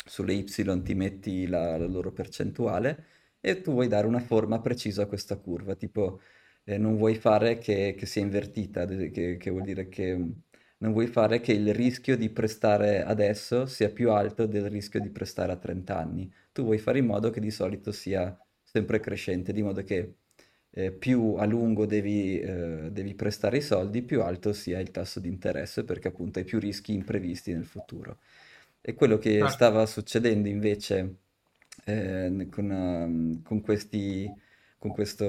[0.06, 0.44] sulle Y
[0.84, 3.06] ti metti la la loro percentuale
[3.40, 6.20] e tu vuoi dare una forma precisa a questa curva, tipo
[6.64, 10.32] eh, non vuoi fare che, che sia invertita, che, che vuol dire che mm,
[10.80, 15.10] non vuoi fare che il rischio di prestare adesso sia più alto del rischio di
[15.10, 16.32] prestare a 30 anni.
[16.52, 20.16] Tu vuoi fare in modo che di solito sia sempre crescente, di modo che
[20.72, 25.20] eh, più a lungo devi, eh, devi prestare i soldi, più alto sia il tasso
[25.20, 28.20] di interesse, perché appunto hai più rischi imprevisti nel futuro.
[28.82, 29.48] E quello che Certo.
[29.48, 31.16] stava succedendo invece
[31.86, 34.36] eh, con, ehm, con questi,
[34.84, 35.26] con questo,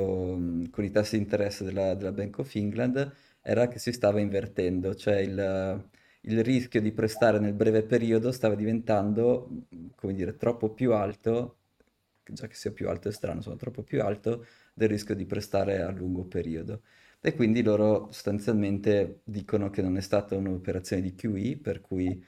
[0.70, 4.96] con i tassi di interesse della, della Bank of England era che si stava invertendo,
[4.96, 5.88] cioè il,
[6.22, 9.48] il rischio di prestare nel breve periodo stava diventando,
[9.94, 11.58] come dire, troppo più alto,
[12.24, 15.82] già che sia più alto è strano, insomma, troppo più alto del rischio di prestare
[15.82, 16.82] a lungo periodo.
[17.20, 22.20] E quindi loro sostanzialmente dicono che non è stata un'operazione di QE, per cui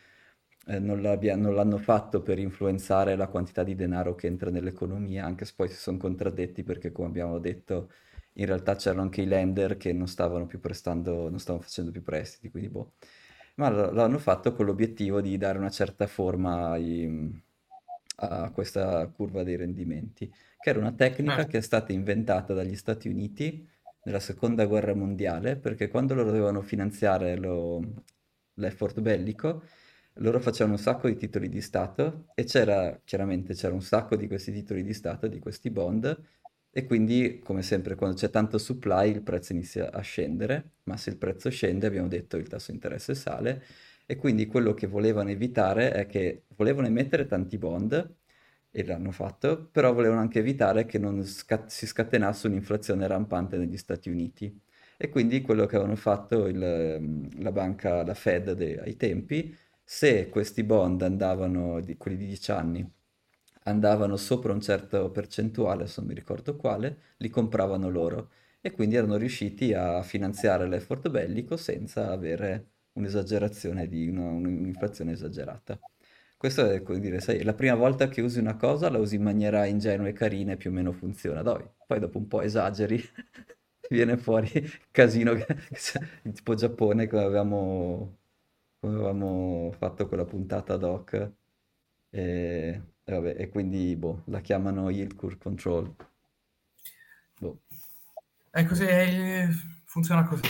[0.66, 5.24] eh, non l'abbia- non l'hanno fatto per influenzare la quantità di denaro che entra nell'economia,
[5.24, 7.90] anche se poi si sono contraddetti perché, come abbiamo detto,
[8.34, 12.02] in realtà c'erano anche i lender che non stavano più prestando, non stavano facendo più
[12.02, 12.92] prestiti, quindi boh.
[13.56, 17.42] Ma l- l'hanno fatto con l'obiettivo di dare una certa forma ai-
[18.18, 22.76] a questa curva dei rendimenti, che era una tecnica Eh, che è stata inventata dagli
[22.76, 23.66] Stati Uniti
[24.04, 27.82] nella seconda guerra mondiale, perché quando loro dovevano finanziare lo-
[28.54, 29.62] l'effort bellico,
[30.16, 34.26] loro facevano un sacco di titoli di Stato e c'era, chiaramente c'era un sacco di
[34.26, 36.18] questi titoli di Stato, di questi bond,
[36.70, 41.10] e quindi, come sempre, quando c'è tanto supply il prezzo inizia a scendere, ma se
[41.10, 43.64] il prezzo scende, abbiamo detto, il tasso di interesse sale,
[44.06, 48.14] e quindi quello che volevano evitare è che volevano emettere tanti bond,
[48.70, 53.76] e l'hanno fatto, però volevano anche evitare che non sca- si scatenasse un'inflazione rampante negli
[53.78, 54.60] Stati Uniti.
[54.98, 56.58] E quindi quello che avevano fatto il,
[57.38, 59.54] la banca, la Fed de- ai tempi,
[59.88, 62.84] se questi bond andavano, di, quelli di 10 anni,
[63.64, 68.30] andavano sopra un certo percentuale, adesso non mi ricordo quale, li compravano loro.
[68.60, 75.78] E quindi erano riusciti a finanziare l'effort bellico senza avere un'esagerazione di una- un'inflazione esagerata.
[76.36, 79.22] Questo è come dire, sai, la prima volta che usi una cosa la usi in
[79.22, 81.42] maniera ingenua e carina e più o meno funziona.
[81.42, 83.00] Dai, poi dopo un po' esageri,
[83.88, 84.50] viene fuori
[84.90, 85.34] casino
[86.32, 88.18] tipo Giappone come avevamo,
[88.86, 91.32] come avevamo fatto quella puntata ad hoc.
[92.10, 95.94] E, e vabbè, e quindi boh, la chiamano yield curve control.
[97.40, 97.60] Boh,
[98.50, 99.48] è così, è-
[99.84, 100.48] funziona così.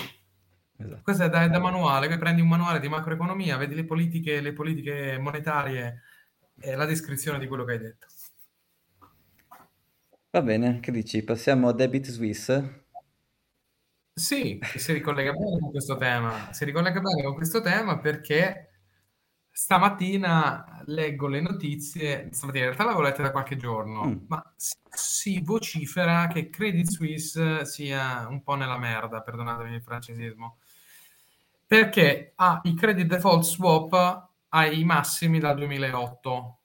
[0.76, 1.02] esatto.
[1.02, 4.52] Questo è da, da manuale, che prendi un manuale di macroeconomia, vedi le politiche, le
[4.52, 6.02] politiche monetarie
[6.58, 8.06] e la descrizione di quello che hai detto.
[10.30, 11.24] Va bene, che dici?
[11.24, 12.85] Passiamo a Debit Suisse?
[14.18, 16.50] Sì, si ricollega bene con questo tema.
[16.52, 18.70] Si ricollega bene con questo tema perché
[19.50, 24.74] stamattina leggo le notizie, stamattina in realtà l'avevo letta da qualche giorno, Mm, ma si,
[24.88, 30.58] si vocifera che Credit Suisse sia un po' nella merda, perdonatemi il francesismo,
[31.66, 36.60] perché ha i credit default swap ai massimi dal 2008.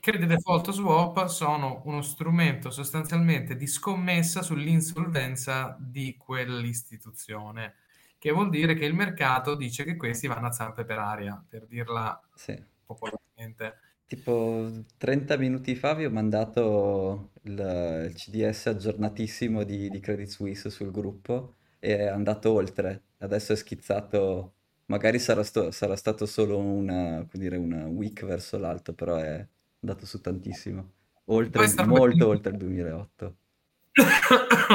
[0.00, 7.74] Credit default swap sono uno strumento sostanzialmente di scommessa sull'insolvenza di quell'istituzione,
[8.18, 11.66] che vuol dire che il mercato dice che questi vanno a zampe per aria, per
[11.66, 12.60] dirla sì.
[12.84, 13.78] popolarmente.
[14.06, 20.68] Tipo 30 minuti fa vi ho mandato il, il CDS aggiornatissimo di, di Credit Suisse
[20.68, 23.02] sul gruppo e è andato oltre.
[23.18, 24.54] Adesso è schizzato,
[24.86, 29.46] magari sarà, sto- sarà stato solo una, dire, una week verso l'alto, però è
[29.80, 30.92] andato su tantissimo.
[31.26, 32.56] Oltre, molto oltre il pericolosissima.
[32.58, 33.36] 2008.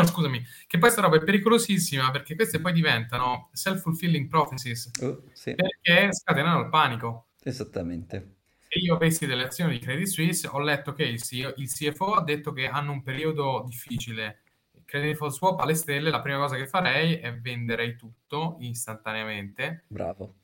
[0.06, 5.56] Scusami, che poi sta roba è pericolosissima perché queste poi diventano self-fulfilling prophecies Oh, sì,
[5.56, 7.28] perché scatenano il panico.
[7.44, 8.34] esattamente.
[8.68, 12.14] Se io avessi delle azioni di Credit Suisse, ho letto che il, CEO il CFO
[12.14, 14.42] ha detto che hanno un periodo difficile.
[14.86, 19.86] Credit Default Swap alle stelle, la prima cosa che farei è vendere tutto istantaneamente.
[19.88, 20.36] Bravo.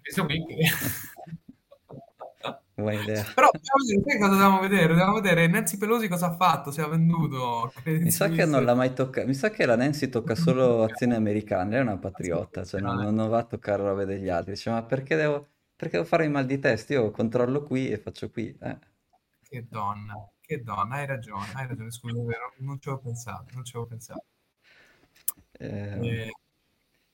[0.00, 0.66] Questo qui che-
[2.74, 3.24] Buona idea.
[3.34, 4.88] Però cosa dobbiamo vedere?
[4.88, 8.74] Dobbiamo vedere Nancy Pelosi cosa ha fatto, se ha venduto Mi sa che non l'ha
[8.74, 9.26] mai toccato.
[9.26, 11.70] Mi sa che la Nancy tocca solo azioni americane.
[11.70, 14.52] Lei è una patriotta, cioè non, non va a toccare robe degli altri.
[14.52, 16.92] Dice, ma perché devo, perché devo fare i mal di testa?
[16.94, 18.56] Io controllo qui e faccio qui.
[18.60, 18.78] Eh,
[19.40, 23.46] Che donna, che donna, hai ragione, hai ragione, scusa, è vero, non ci avevo pensato,
[23.54, 24.24] non ci avevo pensato.
[25.60, 26.30] ehm, Eh,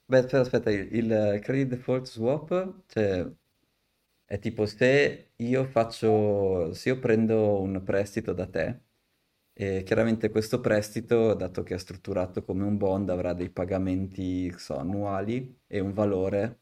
[0.07, 3.25] Beh, aspetta, aspetta, il, il credit default swap, cioè,
[4.35, 8.79] è tipo se io faccio, se io prendo un prestito da te,
[9.53, 14.77] e chiaramente questo prestito, dato che è strutturato come un bond, avrà dei pagamenti, so,
[14.77, 16.61] annuali e un valore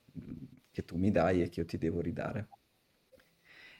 [0.71, 2.49] che tu mi dai e che io ti devo ridare.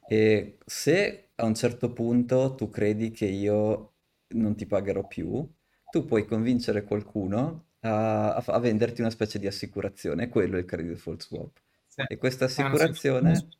[0.06, 3.94] E se a un certo punto tu credi che io
[4.30, 5.48] non ti pagherò più,
[5.90, 10.92] tu puoi convincere qualcuno a, a venderti una specie di assicurazione, quello è il credit
[10.94, 11.60] default swap.
[11.88, 13.52] sì, E questa assicurazione,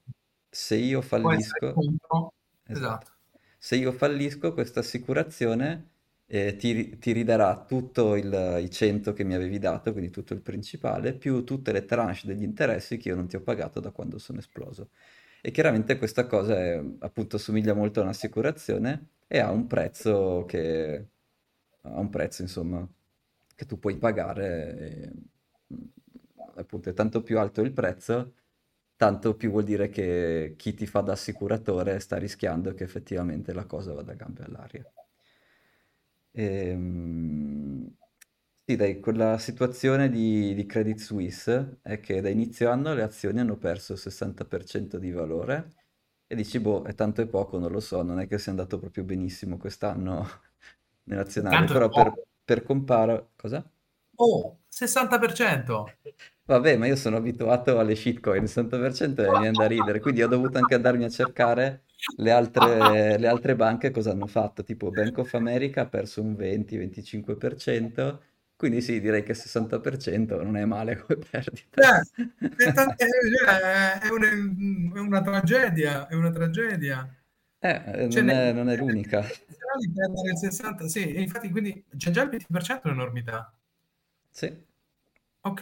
[0.52, 2.34] se io fallisco, esatto,
[2.66, 3.12] esatto.
[3.58, 5.90] se io fallisco, questa assicurazione
[6.28, 10.42] eh, ti, ti ridarà tutto il- i 100 che mi avevi dato, quindi tutto il
[10.42, 14.18] principale, più tutte le tranche degli interessi che io non ti ho pagato da quando
[14.18, 14.90] sono esploso.
[15.42, 21.08] E chiaramente questa cosa è, appunto assomiglia molto a un'assicurazione e ha un prezzo che
[21.84, 22.88] ha un prezzo, insomma,
[23.56, 24.78] che tu puoi pagare.
[24.78, 25.12] E,
[25.74, 25.78] mm,
[26.56, 28.34] appunto, è tanto più alto il prezzo,
[29.02, 33.66] tanto più vuol dire che chi ti fa da assicuratore sta rischiando che effettivamente la
[33.66, 34.86] cosa vada a gambe all'aria.
[36.34, 37.96] Ehm,
[38.66, 43.40] Sì, dai, quella situazione di, di Credit Suisse è che da inizio anno le azioni
[43.42, 45.74] hanno perso il 60% di valore
[46.28, 48.80] e dici, boh, è tanto e poco, non lo so, non è che sia andato
[48.80, 50.26] proprio benissimo quest'anno,
[51.06, 51.26] è
[51.70, 52.14] però per,
[52.46, 53.32] per comparo...
[53.36, 53.70] Cosa?
[54.18, 55.98] Oh, 60%.
[56.52, 60.28] Vabbè, ma io sono abituato alle shitcoin, il 60% mi viene da ridere, quindi ho
[60.28, 61.84] dovuto anche andarmi a cercare
[62.16, 66.36] le altre, le altre banche cosa hanno fatto, tipo Bank of America ha perso un
[66.36, 68.22] 20-25%,
[68.58, 71.82] quindi sì, direi che 60% non è male come perdita.
[71.84, 77.08] Eh, è, ta- è- una, è una tragedia, è una tragedia.
[77.64, 79.22] Eh, eh, Cioè, non è, non è l'unica.
[79.94, 83.54] perdere il 60, sì, e infatti quindi c'è già il 20% è un'enormità.
[84.32, 84.66] Sì.
[85.44, 85.62] Ok.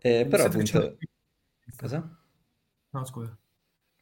[0.00, 0.98] Eh, però appunto...
[1.76, 2.18] Cosa?
[2.92, 3.38] No, scusa.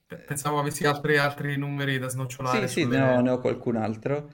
[0.08, 2.08] Eh, Pensavo avessi altri, altri numeri da
[2.42, 4.32] Sì, snocciolare sì, ne ho, sulle ne ho qualcun altro.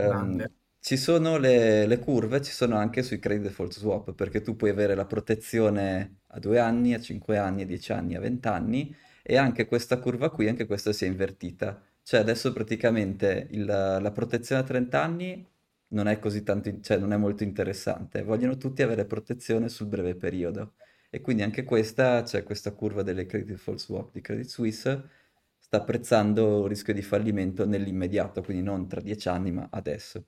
[0.00, 0.44] Grandi.
[0.80, 4.70] ci sono le, le curve, ci sono anche sui credit default swap, perché tu puoi
[4.70, 9.36] avere la protezione a due anni, a cinque anni, a dieci anni, a vent'anni, e
[9.36, 11.80] anche questa curva qui, anche questa si è invertita.
[12.02, 15.46] Cioè adesso praticamente il- la protezione a 30 anni
[15.88, 18.22] non è così tanto, in- cioè non è molto interessante.
[18.22, 20.74] Vogliono tutti avere protezione sul breve periodo.
[21.10, 25.08] E quindi anche questa, c'è questa curva delle credit default swap di Credit Suisse,
[25.58, 30.24] sta apprezzando il rischio di fallimento nell'immediato, quindi non tra dieci anni, ma adesso.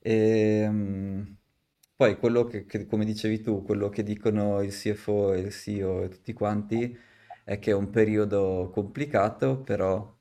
[0.00, 1.36] Ehm,
[1.96, 6.02] poi quello che, che, come dicevi tu, quello che dicono il CFO e il CEO
[6.02, 6.96] e tutti quanti
[7.44, 10.12] è che è un periodo complicato, però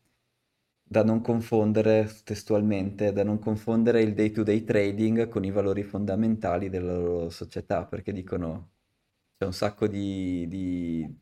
[0.92, 6.98] da non confondere testualmente, da non confondere il day-to-day trading con i valori fondamentali della
[6.98, 8.72] loro società, perché dicono
[9.38, 11.18] c'è un sacco di, di-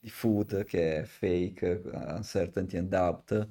[0.00, 3.48] di food che è fake, uncertainty and doubt,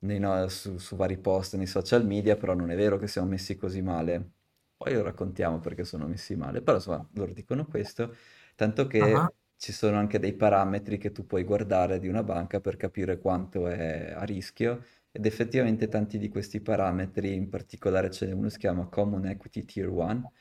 [0.00, 3.28] nei no- su, su vari post nei social media, però non è vero che siamo
[3.28, 4.30] messi così male.
[4.76, 8.14] Poi lo raccontiamo perché sono messi male, però insomma loro dicono questo,
[8.54, 9.30] tanto che
[9.64, 13.66] ci sono anche dei parametri che tu puoi guardare di una banca per capire quanto
[13.66, 18.50] è a rischio ed effettivamente tanti di questi parametri, in particolare ce n'è uno che
[18.50, 20.32] si chiama Common Equity Tier 1,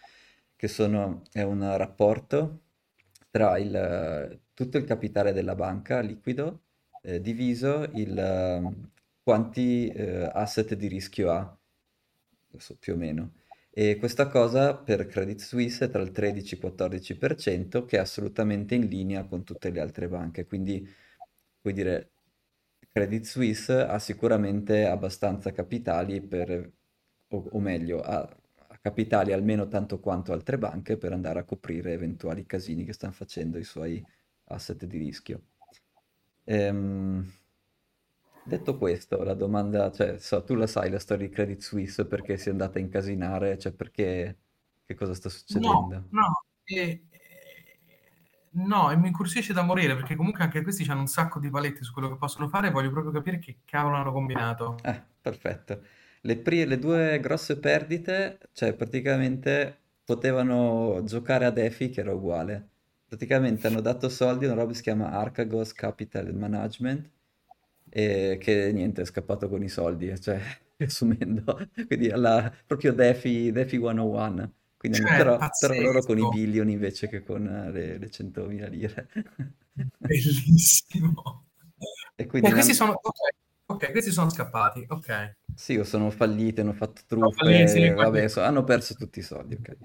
[0.57, 2.63] che sono, è un rapporto
[3.29, 6.63] tra il, tutto il capitale della banca liquido
[7.01, 8.89] eh, diviso il, ehm,
[9.23, 11.57] quanti eh, asset di rischio ha,
[12.77, 13.31] più o meno.
[13.75, 17.99] E questa cosa per Credit Suisse è tra il 13 e il 14%, che è
[17.99, 20.45] assolutamente in linea con tutte le altre banche.
[20.45, 20.87] Quindi,
[21.61, 22.11] vuol dire,
[22.91, 26.71] Credit Suisse ha sicuramente abbastanza capitali per,
[27.29, 31.93] o, o meglio, ha, ha capitali almeno tanto quanto altre banche per andare a coprire
[31.93, 34.05] eventuali casini che stanno facendo i suoi
[34.45, 35.41] asset di rischio.
[36.45, 37.25] Ehm,
[38.43, 42.37] detto questo, la domanda, cioè, so, tu la sai la storia di Credit Suisse perché
[42.37, 44.37] si è andata a incasinare, cioè perché,
[44.85, 45.29] che cosa sta
[45.65, 46.11] No, succedendo?
[46.11, 46.27] no,
[46.65, 47.01] e,
[48.51, 51.83] no, e mi incuriosisce da morire perché comunque anche questi hanno un sacco di paletti
[51.83, 54.77] su quello che possono fare e voglio proprio capire che cavolo hanno combinato.
[54.81, 55.83] Eh, perfetto.
[56.21, 62.69] Le, pri- le due grosse perdite, cioè praticamente potevano giocare a DeFi che era uguale.
[63.07, 67.09] Praticamente hanno dato soldi a una roba che si chiama Archegos Capital Management
[67.95, 70.39] e che niente, è scappato con i soldi, eh, cioè
[70.77, 74.53] riassumendo, quindi alla, proprio DeFi, DeFi 101.
[74.77, 78.67] Quindi Cioè, però, però loro con i billion invece che con eh, le, le 100.000
[78.67, 79.07] lire.
[79.99, 81.45] bellissimo.
[82.15, 82.99] E quindi ne questi han- sono,
[83.65, 85.35] ok, questi sono scappati, ok.
[85.55, 89.21] Sì, o sono fallite, hanno fatto falliti, truffe, quelli- vabbè, so- hanno perso tutti i
[89.23, 89.77] soldi, ok.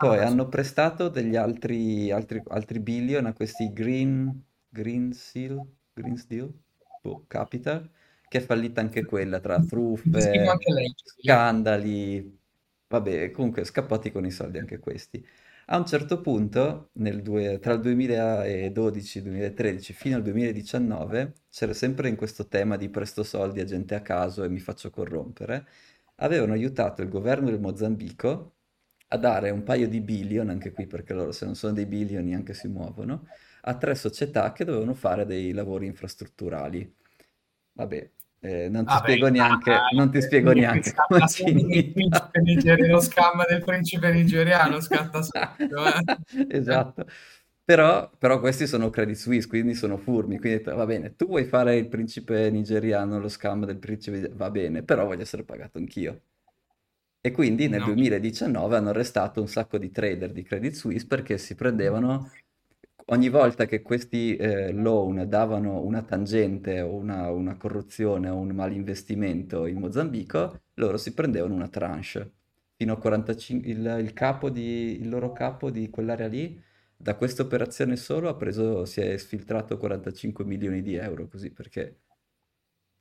[0.00, 0.24] Ah, Poi sì.
[0.24, 6.52] hanno prestato degli altri, altri, altri billion a questi Green, Green Seal, Green Steel,
[7.00, 7.90] boh, Capital,
[8.26, 10.94] che è fallita anche quella tra truffe, lei.
[11.02, 12.38] scandali,
[12.86, 15.24] vabbè, comunque scappati con i soldi anche questi.
[15.70, 21.34] A un certo punto, nel due- tra il 2012 e il 2013 fino al 2019,
[21.50, 24.90] c'era sempre in questo tema di presto soldi a gente a caso e mi faccio
[24.90, 25.66] corrompere,
[26.16, 28.54] avevano aiutato il governo del Mozambico
[29.08, 32.24] a dare un paio di billion, anche qui perché loro se non sono dei billion
[32.24, 33.26] neanche si muovono,
[33.62, 36.94] a tre società che dovevano fare dei lavori infrastrutturali.
[37.72, 41.20] Vabbè, eh, non ti Vabbè, spiego neanche, non ti dai, spiego neanche come
[42.88, 46.02] lo scam del principe nigeriano scatta subito, eh.
[46.48, 47.06] Esatto.
[47.64, 50.38] Però, però questi sono Credit Suisse, quindi sono furbi.
[50.38, 54.82] Quindi va bene, tu vuoi fare il principe nigeriano, lo scam del principe, va bene,
[54.82, 56.22] però voglio essere pagato anch'io.
[57.20, 57.86] E quindi nel No.
[57.86, 62.30] 2019 hanno arrestato un sacco di trader di Credit Suisse perché si prendevano,
[63.10, 68.50] ogni volta che questi eh, loan davano una tangente o una, una corruzione o un
[68.50, 72.32] malinvestimento in Mozambico, loro si prendevano una tranche.
[72.76, 76.60] Fino a 45, il, il capo di, il loro capo di quell'area lì,
[76.96, 81.96] da questa operazione solo ha preso, si è sfiltrato 45 milioni di euro, così perché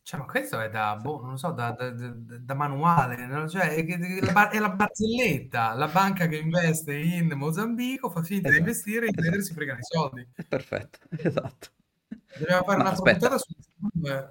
[0.08, 3.46] Cioè, ma questo è da, boh, non lo so, da, da- da- manuale, no?
[3.50, 8.56] Cioè, è, la è la barzelletta, la banca che investe in Mozambico fa finta di
[8.56, 9.42] Esatto, investire e in esatto.
[9.42, 10.26] Si fregano i soldi.
[10.48, 11.68] Perfetto, esatto.
[12.38, 13.54] Dobbiamo fare aspetta, puntata su...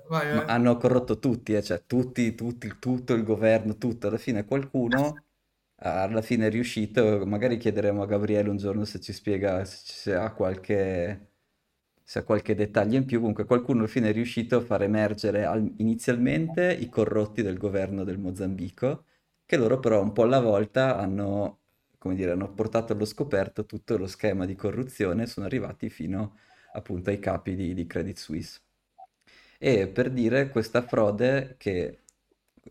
[0.08, 0.44] Vai, vai.
[0.46, 4.06] hanno corrotto tutti, eh, cioè tutti, tutti, tutto il governo, tutto.
[4.08, 5.24] Alla fine qualcuno,
[5.80, 9.92] alla fine è riuscito, magari chiederemo a Gabriele un giorno se ci spiega se, ci-
[9.92, 11.32] se ha qualche,
[12.08, 13.18] se ha qualche dettaglio in più.
[13.18, 18.04] Comunque qualcuno alla fine è riuscito a far emergere al- inizialmente i corrotti del governo
[18.04, 19.06] del Mozambico,
[19.44, 21.62] che loro però un po' alla volta hanno,
[22.14, 26.36] dire, hanno portato allo scoperto tutto lo schema di corruzione e sono arrivati fino
[26.74, 28.60] appunto ai capi di, di Credit Suisse.
[29.58, 32.02] E per dire questa frode che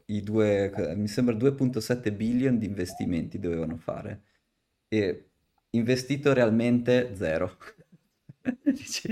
[0.08, 4.22] i due, mi sembra 2.7 billion di investimenti dovevano fare
[4.88, 5.30] e
[5.72, 7.58] investito realmente zero.
[8.64, 9.08] Dici,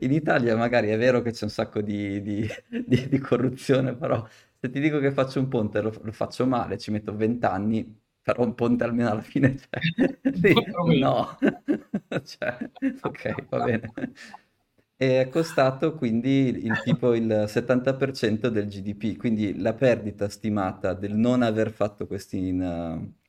[0.00, 2.48] In Italia magari è vero che c'è un sacco di, di-
[2.86, 4.26] di- di corruzione, però
[4.58, 8.00] se ti dico che faccio un ponte lo, lo faccio male, ci metto 20 anni,
[8.22, 9.56] farò un ponte almeno alla fine.
[9.58, 9.80] Cioè,
[10.34, 10.54] sì,
[10.98, 11.36] no,
[12.24, 13.92] cioè, ok, va bene.
[14.98, 21.14] E è costato quindi il tipo il 70% del GDP, quindi la perdita stimata del
[21.14, 23.25] non aver fatto questi in- uh,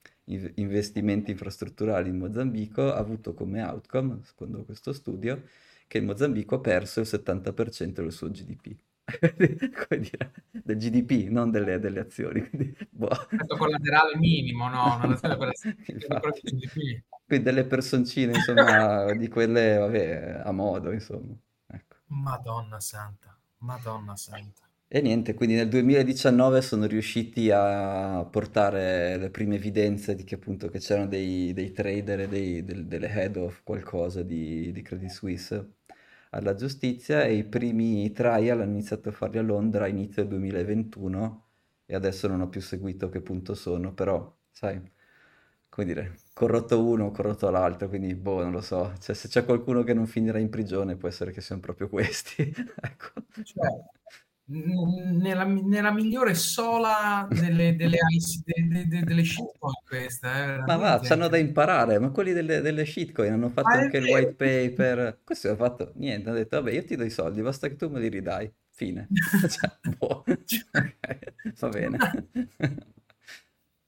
[0.56, 5.44] investimenti infrastrutturali in Mozambico ha avuto come outcome, secondo questo studio,
[5.88, 8.76] che il Mozambico ha perso il 70% del suo GDP.
[9.88, 12.48] Come dire, del GDP, non delle, delle azioni.
[12.50, 13.10] Quindi, boh.
[13.10, 14.98] Effetto collaterale minimo, no?
[15.02, 15.96] Non è che
[16.44, 17.04] GDP.
[17.26, 21.34] Quindi delle personcine, insomma, di quelle, vabbè, a modo, insomma.
[21.68, 21.96] Ecco.
[22.08, 24.67] Madonna santa, Madonna santa.
[24.90, 30.70] E niente, quindi nel 2019 sono riusciti a portare le prime evidenze di che appunto
[30.70, 35.10] che c'erano dei, dei trader e dei- del- delle head of qualcosa di, di Credit
[35.10, 35.74] Suisse
[36.32, 41.46] alla giustizia e i primi trial hanno iniziato a farli a Londra a inizio 2021
[41.86, 44.82] e adesso non ho più seguito che punto sono, però sai,
[45.70, 49.84] come dire, corrotto uno, corrotto l'altro, quindi boh, non lo so, cioè, se c'è qualcuno
[49.84, 52.42] che non finirà in prigione può essere che siano proprio questi,
[52.82, 53.12] ecco.
[53.62, 53.86] N-
[54.50, 60.76] nella, nella migliore sola delle, delle, IC de- de- de- delle shitcoin questa, eh, Ma
[60.78, 64.34] va, c'hanno da imparare, ma quelli delle, delle shitcoin hanno fatto è anche il white
[64.36, 67.76] paper, questo ha fatto niente, hanno detto vabbè io ti do i soldi, basta che
[67.76, 69.08] tu me li ridai, fine.
[69.50, 70.24] Cioè, boh,
[71.60, 71.98] va bene.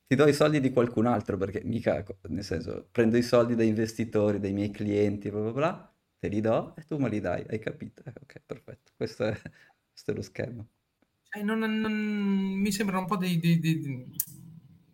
[0.09, 3.67] Ti do i soldi di qualcun altro perché mica, nel senso, prendo i soldi dai
[3.67, 7.45] investitori, dai miei clienti, bla bla bla, te li do e tu me li dai,
[7.47, 8.01] hai capito?
[8.05, 9.39] Eh, Ok, perfetto, questo è,
[9.99, 10.65] questo è lo schema.
[11.23, 14.07] Cioè, non- non- mi sembrano un po' dei, dei- dei-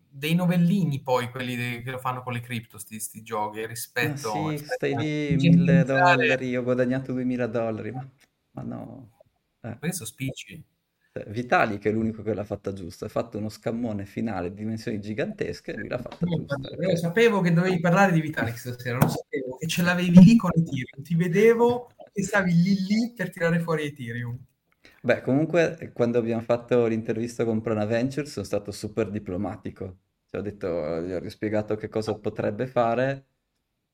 [0.08, 4.74] dei novellini poi quelli che lo fanno con le cripto, sti, giochi, rispetto, sì, rispetto
[4.74, 8.10] stai a lì, mille dollari, ho guadagnato 2000 dollari, ma,
[8.52, 9.10] ma no.
[9.60, 9.78] Eh.
[9.78, 10.62] Questo spicci.
[11.12, 14.56] Cioè, Vitali, che è l'unico che l'ha fatta giusta, ha fatto uno scammone finale di
[14.56, 16.56] dimensioni gigantesche e lui l'ha fatta giusta.
[16.78, 20.50] Io sapevo che dovevi parlare di Vitalik stasera, lo sapevo, che ce l'avevi lì con
[20.54, 24.38] Ethereum, ti vedevo che stavi lì lì per tirare fuori Ethereum.
[25.06, 29.98] Beh, comunque, eh, quando abbiamo fatto l'intervista con Prana Ventures sono stato super diplomatico.
[30.28, 33.24] Cioè, ho detto, gli ho rispiegato che cosa potrebbe fare,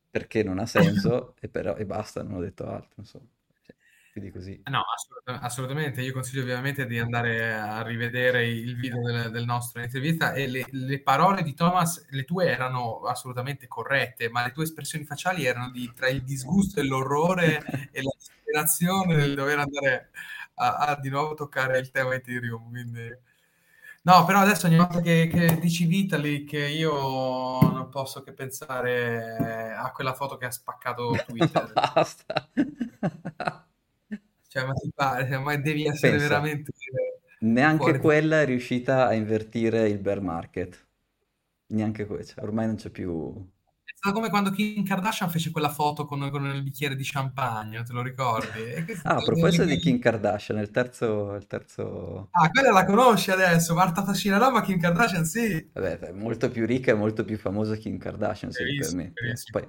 [0.08, 3.26] perché non ha senso, e, però, e basta, non ho detto altro, insomma.
[3.60, 3.76] Cioè,
[4.10, 4.62] quindi così.
[4.70, 6.00] No, assolut- assolutamente.
[6.00, 10.64] Io consiglio ovviamente di andare a rivedere il video del, del nostro intervista e le,
[10.70, 15.70] le parole di Thomas, le tue erano assolutamente corrette, ma le tue espressioni facciali erano
[15.70, 17.58] di, tra il disgusto e l'orrore
[17.92, 20.10] e la disperazione del dover andare
[20.54, 22.68] a, a di nuovo toccare il tema Ethereum.
[22.70, 23.30] Quindi...
[24.04, 29.90] No, però adesso ogni volta che, che dici Vitalik, io non posso che pensare a
[29.92, 31.72] quella foto che ha spaccato Twitter.
[31.72, 32.48] basta.
[34.48, 36.72] Cioè, ma ti pare, Cioè, ma devi essere Pensa, veramente
[37.42, 40.86] neanche fuori quella è riuscita a invertire il bear market.
[41.68, 43.50] Neanche quella, cioè, ormai non c'è più...
[44.02, 47.84] È stato come quando Kim Kardashian fece quella foto con, con il bicchiere di champagne,
[47.84, 48.58] te lo ricordi?
[49.04, 52.26] Ah, a proposito di Kim Kardashian, il terzo, il terzo...
[52.32, 55.70] Ah, quella la conosci adesso, Marta Fascinarò, ma Kim Kardashian sì.
[55.72, 59.52] Vabbè, è molto più ricca e molto più famosa Kim Kardashian, se mi permetti.
[59.52, 59.64] Poi,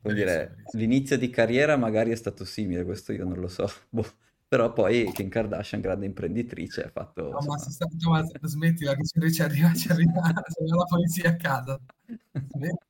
[0.00, 3.70] vuol dire, l'inizio di carriera magari è stato simile, questo io non lo so.
[3.90, 4.10] Boh.
[4.48, 7.58] Però poi Kim Kardashian, grande imprenditrice, ha fatto, No, ma insomma...
[7.58, 11.78] se sta, Thomas, smettila che ci arriva, ci arriva, ci arriva la polizia a casa.
[12.48, 12.88] Smetti.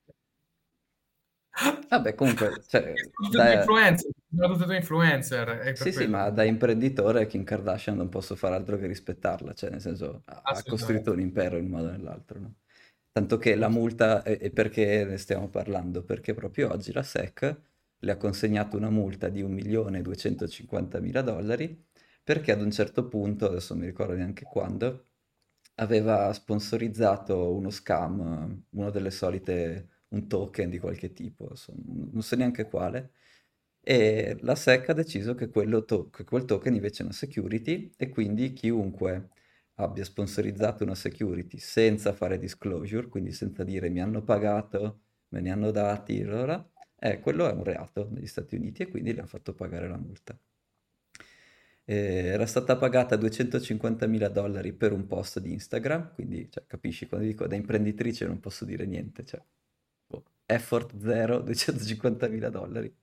[1.88, 2.92] Vabbè, comunque, cioè,
[3.32, 3.54] da...
[3.54, 8.86] influencer, due influencer, Sì, sì, ma da imprenditore Kim Kardashian non posso fare altro che
[8.86, 12.54] rispettarla, cioè nel senso ha, costruito un impero in un modo o nell'altro, no?
[13.12, 16.04] Tanto che la multa, e, e perché ne stiamo parlando?
[16.04, 17.60] Perché proprio oggi la SEC
[17.98, 21.88] le ha consegnato una multa di 1.250.000 dollari
[22.22, 25.06] perché ad un certo punto, adesso non mi ricordo neanche quando,
[25.76, 32.36] aveva sponsorizzato uno scam, uno delle solite, un token di qualche tipo, adesso non so
[32.36, 33.12] neanche quale,
[33.82, 38.08] e la SEC ha deciso che, to- che quel token invece è una security e
[38.10, 39.30] quindi chiunque
[39.76, 45.50] abbia sponsorizzato una security senza fare disclosure, quindi senza dire mi hanno pagato, me ne
[45.50, 46.62] hanno dati, allora,
[46.98, 49.96] eh, quello è un reato negli Stati Uniti e quindi le hanno fatto pagare la
[49.96, 50.38] multa.
[51.84, 51.94] Eh,
[52.26, 57.26] era stata pagata 250 mila dollari per un post di Instagram, quindi cioè, capisci, quando
[57.26, 59.42] dico da imprenditrice non posso dire niente, cioè,
[60.50, 62.94] effort zero, 250 mila dollari.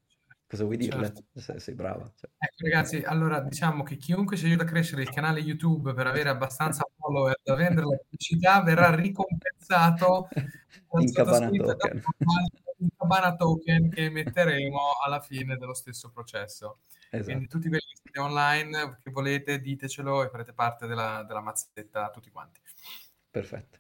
[0.50, 1.08] Cosa vuoi dirle?
[1.08, 1.24] Certo.
[1.34, 2.10] Se sei brava.
[2.16, 2.30] Cioè.
[2.38, 6.30] Ecco ragazzi, allora diciamo che chiunque ci aiuta a crescere il canale YouTube per avere
[6.30, 10.30] abbastanza follower da vendere la pubblicità verrà ricompensato
[11.00, 12.02] in Cabana Token.
[12.78, 16.80] in Cabana Token che metteremo alla fine dello stesso processo.
[17.10, 17.24] Esatto.
[17.26, 22.10] Quindi tutti quelli che siete online, che volete, ditecelo e farete parte della, della mazzetta
[22.10, 22.62] tutti quanti.
[23.30, 23.80] Perfetto.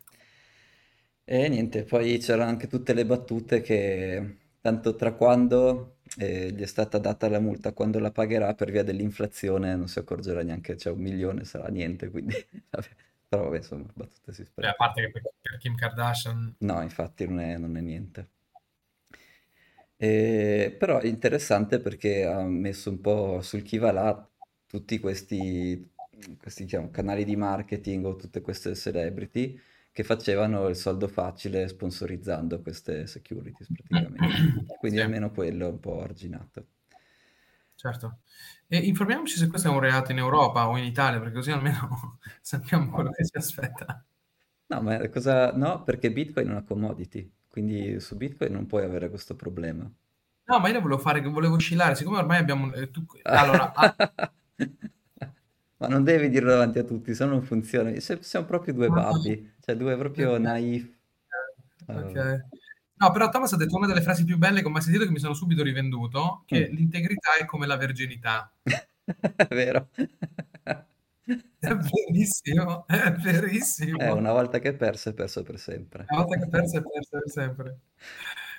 [1.30, 6.65] E niente, poi c'erano anche tutte le battute che tanto tra quando eh, gli è
[6.65, 10.93] stata data la multa, quando la pagherà per via dell'inflazione non si accorgerà neanche, cioè
[10.93, 12.34] un milione sarà niente, quindi
[12.71, 12.88] vabbè.
[13.28, 14.69] Però vabbè, insomma, battute si spera.
[14.69, 16.55] a parte che per, per, Kim Kardashian...
[16.59, 18.30] No, infatti non è, non è niente.
[19.97, 24.30] E, però è interessante perché ha messo un po' sul chi va là
[24.65, 25.91] tutti questi,
[26.39, 29.59] questi diciamo, canali di marketing o tutte queste celebrity
[29.98, 34.66] che facevano il soldo facile sponsorizzando queste securities praticamente.
[34.78, 35.04] Quindi sì.
[35.04, 36.68] almeno quello è un po' arginato.
[37.74, 38.20] Certo.
[38.68, 42.20] E informiamoci se questo è un reato in Europa o in Italia, perché così almeno
[42.41, 44.06] sappiamo quello che ci aspetta.
[44.68, 45.52] No, ma cosa...
[45.54, 49.82] No, perché Bitcoin è una commodity, quindi su Bitcoin non puoi avere questo problema.
[49.82, 52.72] No, ma io volevo fare, volevo oscillare, siccome ormai abbiamo...
[52.72, 53.04] Eh, tu...
[53.24, 53.74] Allora...
[55.78, 57.93] Ma non devi dirlo davanti a tutti, se no non funziona.
[57.99, 60.89] Siamo proprio due babbi, cioè due proprio naif.
[61.86, 62.45] Ok.
[62.99, 65.11] No, però Thomas ha detto una delle frasi più belle che ho mai sentito che
[65.11, 66.75] mi sono subito rivenduto, che mm.
[66.75, 68.51] l'integrità è come la verginità.
[68.63, 69.89] è vero.
[71.59, 73.99] È verissimo, è verissimo.
[73.99, 76.05] Eh, una volta che è perso, è perso per sempre.
[76.09, 77.80] Una volta che è perso, è perso per sempre.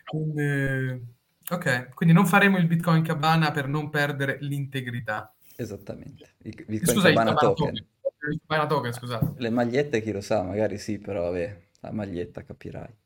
[0.05, 1.07] Quindi,
[1.51, 5.35] ok, quindi non faremo il Bitcoin Cabana per non perdere l'integrità.
[5.61, 6.37] Esattamente.
[6.43, 7.75] Il Bitcoin Scusa, Cabana, token.
[7.75, 8.39] token.
[8.47, 9.33] Cabana token, scusate.
[9.39, 12.97] Le magliette chi lo sa, magari sì, però vabbè, la maglietta capirai.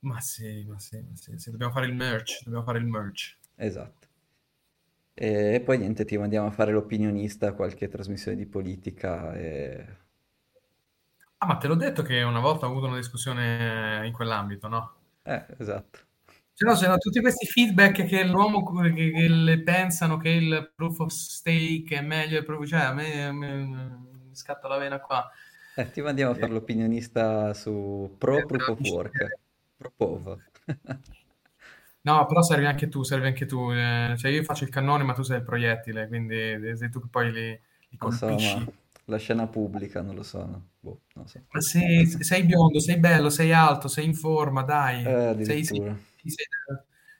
[0.00, 3.38] ma sì, ma sì, ma sì, sì, dobbiamo fare il merch, dobbiamo fare il merch.
[3.54, 4.06] Esatto.
[5.14, 9.86] E poi niente, ti mandiamo a fare l'opinionista a qualche trasmissione di politica e...
[11.38, 14.94] Ah, ma te l'ho detto che una volta ho avuto una discussione in quell'ambito, no?
[15.22, 16.05] Eh, esatto.
[16.58, 21.96] No, c'erano tutti questi feedback che l'uomo che, che pensano che il proof of stake
[21.96, 25.30] è meglio, proof, cioè a me, mi scatta la vena qua.
[25.74, 29.38] Eh, ti mandiamo a fare l'opinionista su pro eh, proof of work,
[32.00, 33.70] no, però servi anche tu, servi anche tu.
[33.72, 37.08] Eh, cioè io faccio il cannone, ma tu sei il proiettile, quindi sei tu che
[37.10, 38.48] poi li, li colpisci.
[38.48, 38.72] So,
[39.04, 40.38] la scena pubblica, non lo so.
[40.38, 40.68] No?
[40.80, 41.42] Boh, non so.
[41.50, 45.04] Ma sei, sei, biondo, sei bello, sei alto, sei in forma, dai.
[45.04, 45.94] Eh, sei, sei,
[46.30, 46.46] sei,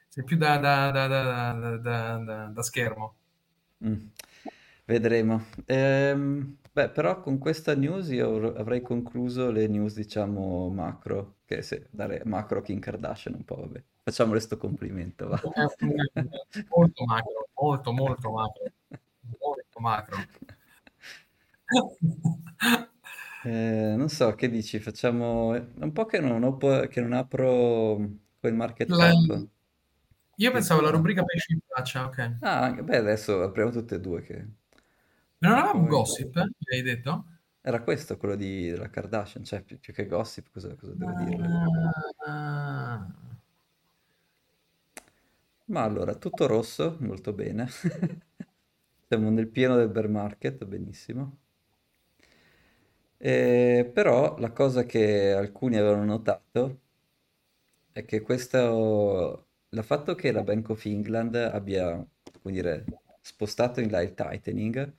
[0.09, 3.15] sei più da, da, da, da schermo.
[3.85, 4.07] Mm.
[4.87, 5.47] Vedremo.
[5.67, 11.89] Ehm, beh, però con questa news io avrei concluso le news, diciamo, macro, che se
[11.91, 13.83] dare macro Kim Kardashian un po', vabbè.
[14.05, 15.41] Facciamole sto complimento, va.
[16.71, 18.73] molto macro, molto, molto macro.
[19.41, 20.17] Molto macro.
[23.43, 24.79] Eh, non so, che dici?
[24.79, 25.51] Facciamo...
[25.51, 26.57] Un po' che non, ho,
[26.89, 27.97] che non apro
[28.47, 29.11] quel market la...
[29.11, 29.47] cap.
[30.37, 32.37] Io pensavo la rubrica pesci in faccia, ok.
[32.41, 34.47] Ah, beh, adesso apriamo tutte e due che...
[35.39, 36.75] Ma non avevamo gossip, eh?
[36.75, 37.25] hai detto?
[37.61, 41.25] Era questo, quello di, della Kardashian, cioè più, più che gossip, cosa, cosa devo ah,
[41.25, 41.49] dirle?
[45.65, 47.69] Ma allora, tutto rosso, molto bene.
[49.09, 51.39] Siamo nel pieno del bear market, benissimo.
[53.17, 56.81] E, però la cosa che alcuni avevano notato
[57.97, 61.93] è che questo, il fatto che la Bank of England abbia,
[62.43, 62.85] come dire,
[63.23, 64.93] spostato in là il tightening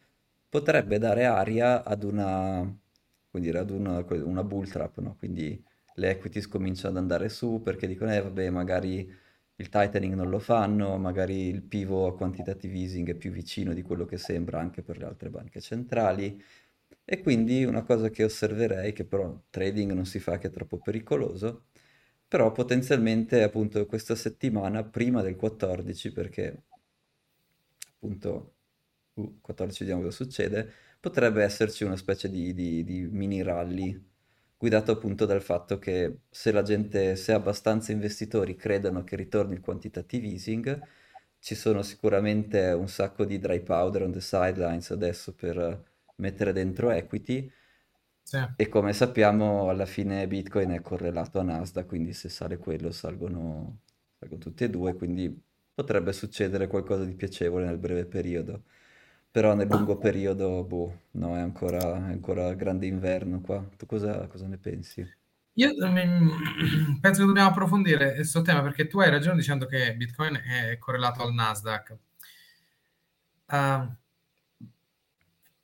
[0.50, 2.76] potrebbe dare aria ad una,
[3.32, 5.16] dire, ad una, una bull trap, no?
[5.16, 5.64] Quindi
[5.96, 9.08] le equities cominciano ad andare su perché dicono, eh vabbè, magari
[9.60, 13.84] il tightening non lo fanno, magari il pivot a quantitative easing è più vicino di
[13.84, 16.42] quello che sembra anche per le altre banche centrali.
[17.06, 20.78] E quindi una cosa che osserverei, che però trading non si fa che è troppo
[20.80, 21.66] pericoloso,
[22.28, 26.64] però potenzialmente appunto questa settimana prima del 14 perché
[27.96, 28.56] appunto
[29.14, 34.00] uh, 14 vediamo cosa succede, potrebbe esserci una specie di, di- di mini rally
[34.58, 39.62] guidato appunto dal fatto che se la gente, se abbastanza investitori credono che ritorni il
[39.62, 40.82] quantitative easing,
[41.40, 45.84] ci sono sicuramente un sacco di dry powder on the sidelines adesso per
[46.16, 47.50] mettere dentro equity
[48.28, 48.46] Sì.
[48.58, 53.80] e come sappiamo alla fine Bitcoin è correlato a Nasdaq, quindi se sale quello salgono,
[54.20, 55.34] salgono tutti e due, quindi
[55.74, 58.64] potrebbe succedere qualcosa di piacevole nel breve periodo.
[59.32, 63.66] Però nel lungo periodo, boh, no, è ancora, è ancora grande inverno qua.
[63.78, 65.10] Tu cosa, cosa ne pensi?
[65.54, 70.36] Io mm, penso che dobbiamo approfondire questo tema perché tu hai ragione dicendo che Bitcoin
[70.36, 71.98] è correlato al Nasdaq.
[73.50, 73.88] Uh,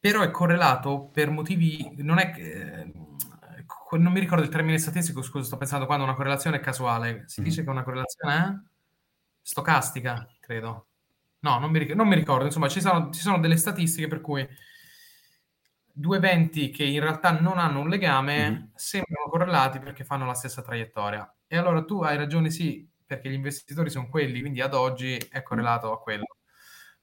[0.04, 2.92] però è correlato per motivi, non è che,
[3.92, 7.40] non mi ricordo il termine statistico, scusa, sto pensando quando una correlazione è casuale, si
[7.40, 7.48] Mhm.
[7.48, 8.54] dice che una correlazione è
[9.42, 10.88] stocastica, credo.
[11.40, 14.20] No, non mi, ric- non mi ricordo, insomma, ci sono, ci sono delle statistiche per
[14.20, 14.46] cui
[15.96, 18.72] due eventi che in realtà non hanno un legame Mhm.
[18.76, 21.34] sembrano correlati perché fanno la stessa traiettoria.
[21.48, 25.42] E allora tu hai ragione, sì, perché gli investitori sono quelli, quindi ad oggi è
[25.44, 26.26] correlato a quello.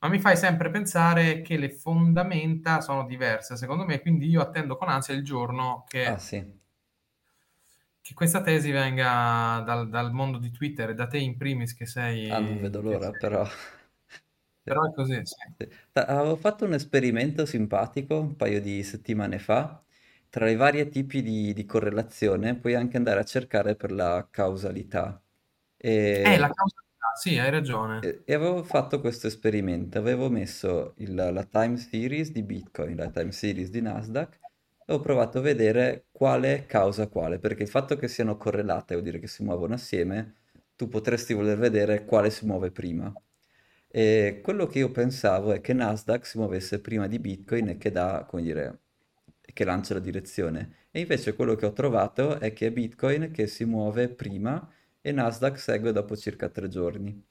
[0.01, 4.76] Ma mi fai sempre pensare che le fondamenta sono diverse, secondo me, quindi io attendo
[4.76, 6.44] con ansia il giorno Ah, che, sì.
[8.03, 11.86] che questa tesi venga dal, dal mondo di Twitter e da te in primis che
[11.86, 12.28] sei...
[12.28, 13.46] Ah, non vedo l'ora, però.
[14.62, 15.36] Però è così, sì.
[15.92, 19.82] Avevo fatto un esperimento simpatico un paio di settimane fa.
[20.28, 25.22] Tra i vari tipi di, di correlazione puoi anche andare a cercare per la causalità.
[26.22, 26.82] Eh, la E causa...
[27.20, 28.01] Sì, hai ragione.
[28.01, 33.11] E, e avevo fatto questo esperimento, avevo messo il- la time series di Bitcoin, la
[33.11, 34.38] time series di Nasdaq,
[34.86, 39.05] e ho provato a vedere quale causa quale, perché il fatto che siano correlate vuol
[39.07, 40.36] dire che si muovono assieme,
[40.76, 43.12] tu potresti voler vedere quale si muove prima.
[43.92, 47.90] E quello che io pensavo è che Nasdaq si muovesse prima di Bitcoin e che
[47.90, 48.80] dà, come dire,
[49.53, 50.76] che lancia la direzione.
[50.90, 54.68] E invece quello che ho trovato è che è Bitcoin che si muove prima
[55.01, 57.22] e Nasdaq segue dopo circa tre giorni.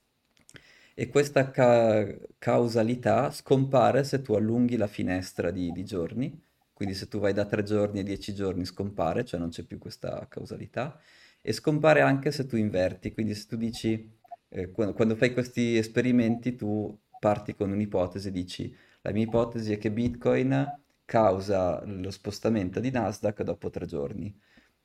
[0.93, 6.41] E questa ca- causalità scompare se tu allunghi la finestra di, di giorni,
[6.73, 9.77] quindi se tu vai da tre giorni a dieci giorni scompare, cioè non c'è più
[9.77, 10.99] questa causalità,
[11.41, 14.11] e scompare anche se tu inverti, quindi se tu dici,
[14.49, 19.77] eh, quando, quando fai questi esperimenti tu parti con un'ipotesi dici, la mia ipotesi è
[19.77, 24.37] che Bitcoin causa lo spostamento di Nasdaq dopo tre giorni.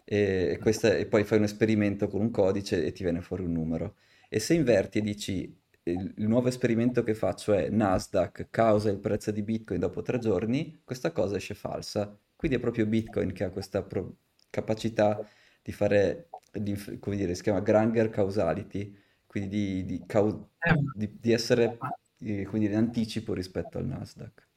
[0.04, 3.44] E, e questa- e poi fai un esperimento con un codice e ti viene fuori
[3.44, 3.96] un numero.
[4.28, 8.98] E se inverti e dici il, il nuovo esperimento che faccio è Nasdaq causa il
[8.98, 12.18] prezzo di Bitcoin dopo tre giorni, questa cosa esce falsa.
[12.36, 14.16] Quindi è proprio Bitcoin che ha questa pro-
[14.50, 15.26] capacità
[15.62, 18.94] di fare, l'inf- come dire, si chiama Granger causality,
[19.26, 21.78] quindi di, di cau- Eh, di- di essere,
[22.18, 24.48] eh, dire, in anticipo rispetto al Nasdaq.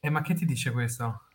[0.00, 1.26] eh, ma che ti dice questo?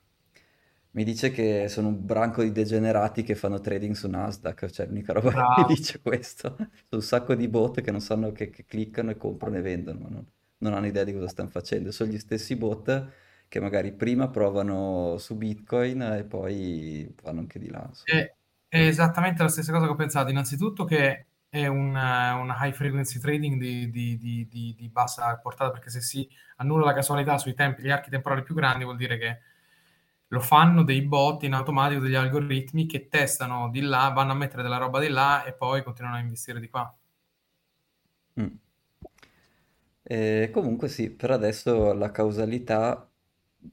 [0.96, 5.12] Mi dice che sono un branco di degenerati che fanno trading su Nasdaq, cioè l'unica
[5.12, 5.74] roba che mi Bravo.
[5.74, 6.56] dice questo.
[6.56, 10.00] Sono un sacco di bot che non sanno che, che cliccano e comprano e vendono,
[10.00, 10.26] ma non,
[10.60, 11.92] non hanno idea di cosa stanno facendo.
[11.92, 13.12] Sono gli stessi bot
[13.50, 17.90] che magari prima provano su Bitcoin e poi vanno anche di là.
[18.02, 18.34] È,
[18.70, 20.30] è esattamente la stessa cosa che ho pensato.
[20.30, 25.72] Innanzitutto che è un, una high frequency trading di, di- di- di- di bassa portata,
[25.72, 26.26] perché se si
[26.56, 29.40] annulla la casualità sui tempi, gli archi temporali più grandi, vuol dire che
[30.36, 34.62] lo fanno dei bot in automatico, degli algoritmi che testano di là, vanno a mettere
[34.62, 36.94] della roba di là e poi continuano a investire di qua.
[38.40, 38.48] Mm.
[40.04, 43.10] E comunque sì, per adesso la causalità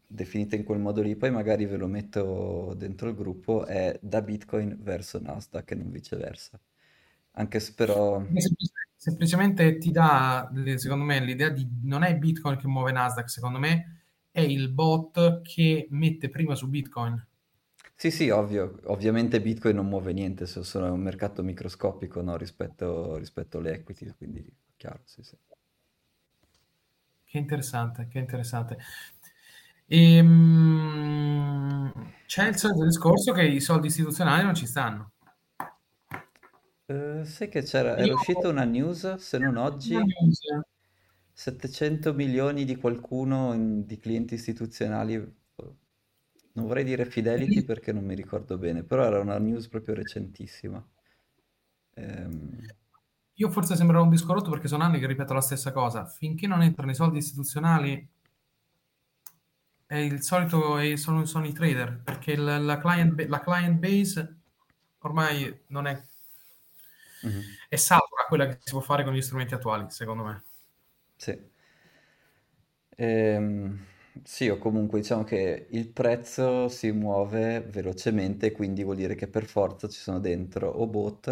[0.07, 4.23] definita in quel modo lì, poi magari ve lo metto dentro il gruppo, è da
[4.23, 6.59] Bitcoin verso Nasdaq e non viceversa.
[7.33, 8.25] Anche se però...
[8.95, 14.02] Semplicemente ti dà, secondo me, l'idea di non è Bitcoin che muove Nasdaq, secondo me
[14.33, 17.25] è il bot che mette prima su Bitcoin.
[17.95, 23.17] Sì, sì, ovvio, ovviamente Bitcoin non muove niente, se sono un mercato microscopico, no, rispetto,
[23.17, 24.45] rispetto alle equity, quindi
[24.77, 25.37] chiaro, sì, sì.
[27.25, 28.79] Che interessante, che interessante.
[29.87, 31.13] Ehm,
[32.27, 35.13] c'è il solito discorso che i soldi istituzionali non ci stanno.
[36.87, 39.95] Eh, sai che c'era, era Io uscita una news, se non oggi,
[41.33, 45.15] 700 milioni di qualcuno, in- di clienti istituzionali,
[46.55, 50.85] non vorrei dire Fidelity perché non mi ricordo bene, però era una news proprio recentissima.
[51.97, 52.75] Ehm,
[53.35, 56.07] io forse sembrerò un disco rotto perché sono anni che ripeto la stessa cosa.
[56.07, 58.09] Finché non entrano i soldi istituzionali,
[59.87, 64.41] è il solito, è- sono, sono i trader, perché la, la client, la client base
[65.03, 66.03] ormai non è,
[67.23, 70.45] mhm, è satura quella che si può fare con gli strumenti attuali, secondo me.
[71.23, 71.39] Sì.
[72.97, 73.79] Ehm,
[74.25, 79.45] Sì, o comunque diciamo che il prezzo si muove velocemente, quindi vuol dire che per
[79.47, 81.29] forza ci sono dentro o bot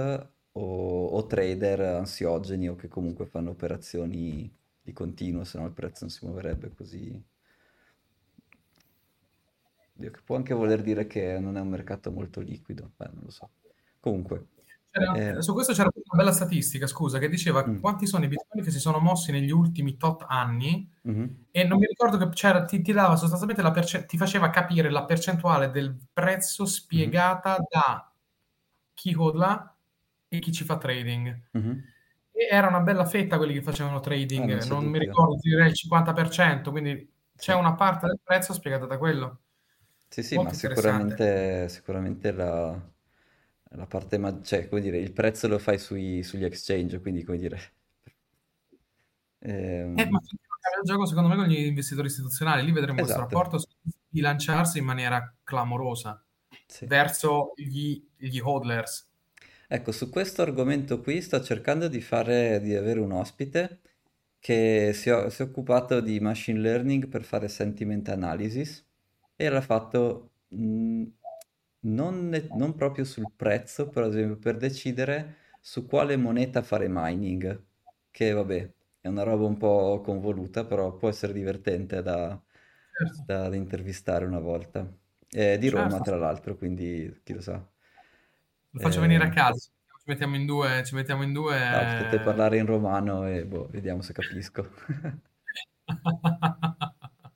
[0.53, 5.99] o, o trader ansiogeni o che comunque fanno operazioni di continuo, se no il prezzo
[6.07, 7.23] non si muoverebbe così.
[9.97, 13.31] Che può anche voler dire che non è un mercato molto liquido, beh, non lo
[13.31, 13.51] so.
[14.01, 14.47] Comunque,
[14.93, 18.65] eh, su questo c'era una bella statistica, scusa, che diceva mm, quanti sono i bitcoin
[18.65, 22.65] che si sono mossi negli ultimi tot anni mhm, e non mi ricordo che c'era,
[22.65, 27.57] ti, ti dava sostanzialmente la perce- ti faceva capire la percentuale del prezzo mhm, spiegata
[27.69, 28.13] da
[28.95, 29.77] chi hodla
[30.29, 31.49] e chi ci fa trading.
[31.53, 31.93] mhm.
[32.33, 34.01] E era una bella fetta quelli che facevano
[34.39, 34.99] non trading, c'è non mi dubbio.
[34.99, 39.41] ricordo, ti direi il 50%, quindi c'è una parte del prezzo spiegata da quello.
[40.09, 41.17] Sì, sì, ma Molto interessante.
[41.17, 42.73] sicuramente, sicuramente la,
[43.71, 47.39] la parte, ma- cioè, come dire, il prezzo lo fai sui- sugli exchange, quindi, come
[47.39, 47.59] dire,
[49.43, 50.21] Eh, ma ehm, non
[50.61, 53.63] cambia il gioco, secondo me, con gli investitori istituzionali, lì vedremo questo esatto, rapporto
[54.09, 56.23] bilanciarsi in maniera clamorosa
[56.67, 56.85] sì.
[56.87, 59.09] verso gli, gli hodlers.
[59.67, 63.81] Ecco, su questo argomento qui sto cercando di fare, di avere un ospite
[64.39, 68.85] che si, è si è occupato di machine learning per fare sentiment analysis
[69.37, 71.05] e l'ha fatto mh,
[71.81, 77.65] non, ne- non proprio sul prezzo, per esempio per decidere su quale moneta fare mining,
[78.11, 82.41] che vabbè, è una roba un po' convoluta, però può essere divertente da,
[82.97, 84.87] Certo, da- da intervistare una volta.
[85.29, 86.03] È di Roma, certo.
[86.03, 87.65] tra l'altro, quindi chi lo sa.
[88.73, 89.71] Lo faccio venire a Eh, casa.
[89.71, 91.57] Ci mettiamo in due, ci mettiamo in due.
[91.69, 92.21] No, potete eh.
[92.21, 94.69] parlare in romano e boh, vediamo se capisco.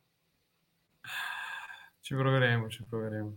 [2.02, 3.36] Ci proveremo, ci proveremo.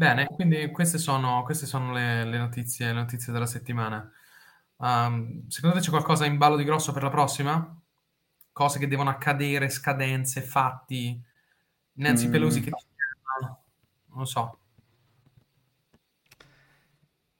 [0.00, 4.10] Bene, quindi queste sono, queste sono le, le notizie, le notizie della settimana.
[4.76, 7.78] Um, secondo te c'è qualcosa in ballo di grosso per la prossima?
[8.50, 11.22] Cose che devono accadere, scadenze, fatti,
[11.94, 13.58] Nancy Pelosi che Mm, ti chiama?
[14.06, 14.58] Non lo so.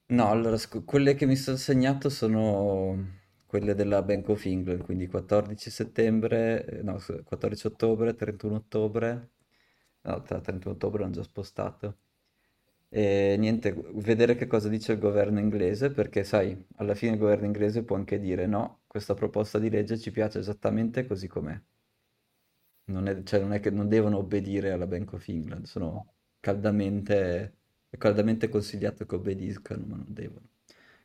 [0.08, 5.06] no, allora, scu- quelle che mi sono segnato sono quelle della Bank of England, quindi
[5.06, 9.30] 14 settembre, eh, no, scusa, 14 ottobre, 31 ottobre,
[10.02, 11.98] no, tra 31 ottobre l'hanno già spostato.
[12.92, 17.46] E niente, vedere che cosa dice il governo inglese, perché sai, alla fine il governo
[17.46, 21.58] inglese può anche dire no, questa proposta di legge ci piace esattamente così com'è.
[22.84, 27.54] Non è, cioè, non è che non devono obbedire alla Bank of England, sono caldamente,
[27.88, 30.48] è caldamente consigliato che obbediscano, ma non devono.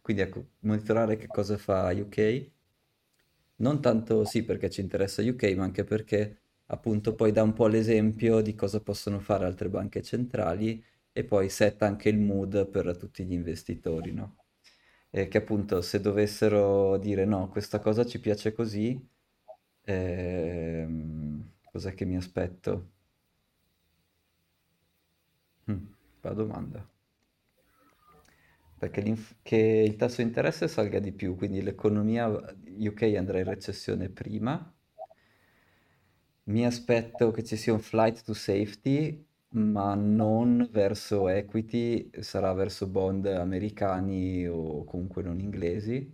[0.02, 2.50] Quindi ecco, monitorare che cosa fa UK,
[3.58, 7.68] non tanto sì perché ci interessa UK, ma anche perché appunto poi dà un po'
[7.68, 10.84] l'esempio di cosa possono fare altre banche centrali
[11.18, 14.36] e poi setta anche il mood per tutti gli investitori, no?
[15.10, 19.00] E che appunto se dovessero dire no, questa cosa ci piace così,
[19.84, 22.90] ehm, cos'è che mi aspetto?
[25.68, 26.90] Mm, bella domanda.
[28.78, 29.56] Perché che
[29.88, 34.70] il tasso di interesse salga di più, quindi l'economia UK andrà in recessione prima.
[36.44, 39.25] Mi aspetto che ci sia un flight to safety,
[39.56, 46.14] ma non verso equity, sarà verso bond americani o comunque non inglesi.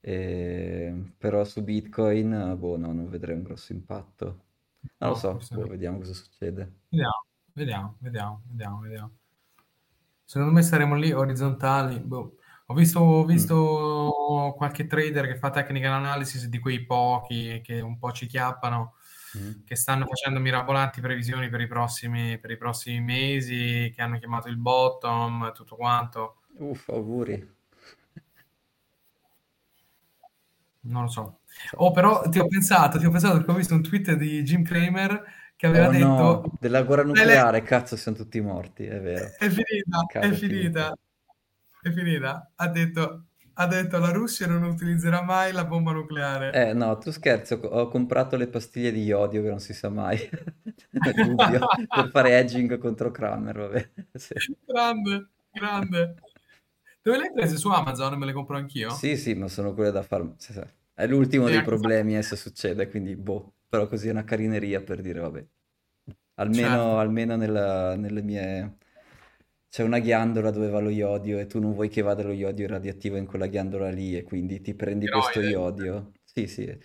[0.00, 4.26] E- Però su Bitcoin, boh, no, non vedrei un grosso impatto.
[4.98, 6.72] Non lo No, so, forse boh, vediamo cosa succede.
[6.90, 9.12] Vediamo, vediamo, vediamo, vediamo, vediamo.
[10.24, 11.98] Secondo me saremo lì orizzontali.
[12.00, 12.36] boh.
[12.66, 17.80] Ho visto, ho Mm, visto qualche trader che fa technical analysis di quei pochi che
[17.80, 18.94] un po' ci chiappano,
[19.36, 19.64] mm.
[19.64, 24.48] che stanno facendo mirabolanti previsioni per i prossimi, per i prossimi mesi, che hanno chiamato
[24.48, 26.38] il bottom, tutto quanto.
[26.68, 27.36] Uff, auguri.
[30.86, 31.40] Non lo so.
[31.76, 34.62] Oh, però ti ho pensato, ti ho pensato perché ho visto un tweet di Jim
[34.62, 35.22] Cramer
[35.56, 39.00] che aveva Oh detto no, della guerra "Le- le- nucleare, cazzo, siamo tutti morti, è
[39.00, 39.36] vero.
[39.36, 40.86] è finita, è Cavolo, è finita.
[40.86, 40.94] finita,
[41.88, 42.52] è finita.
[42.54, 43.24] Ha detto,
[43.54, 46.52] ha detto la Russia non utilizzerà mai la bomba nucleare.
[46.52, 50.18] Eh no, tu scherzi, ho, comprato le pastiglie di iodio che non si sa mai,
[50.90, 53.90] dubbio, per fare edging contro Kramer, vabbè.
[54.14, 54.34] Sì.
[54.64, 56.14] Grande, grande.
[57.02, 57.56] Dove le hai prese?
[57.58, 58.90] Su Amazon me le compro anch'io?
[58.90, 60.26] Sì, sì, ma sono quelle da far...
[60.38, 60.62] sì, sì.
[60.94, 64.80] È l'ultimo E dei problemi, eh, se succede, quindi boh, però così è una carineria
[64.80, 65.44] per dire, vabbè.
[66.36, 68.76] Almeno, certo, almeno nella- nelle mie...
[69.74, 72.68] C'è una ghiandola dove va lo iodio e tu non vuoi che vada lo iodio
[72.68, 76.12] radioattivo in quella ghiandola lì e quindi ti prendi questo iodio.
[76.22, 76.78] Sì, sì,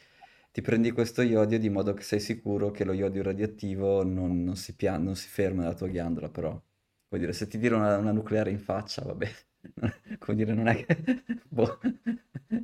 [0.51, 4.55] ti prendi questo iodio di modo che sei sicuro che lo iodio radioattivo non, non
[4.55, 7.95] si pia- non si ferma nella tua ghiandola, però, vuol dire, se ti tira una,
[7.97, 9.29] una nucleare in faccia, vabbè,
[10.17, 10.97] come dire, non è che...
[11.47, 11.77] Boh,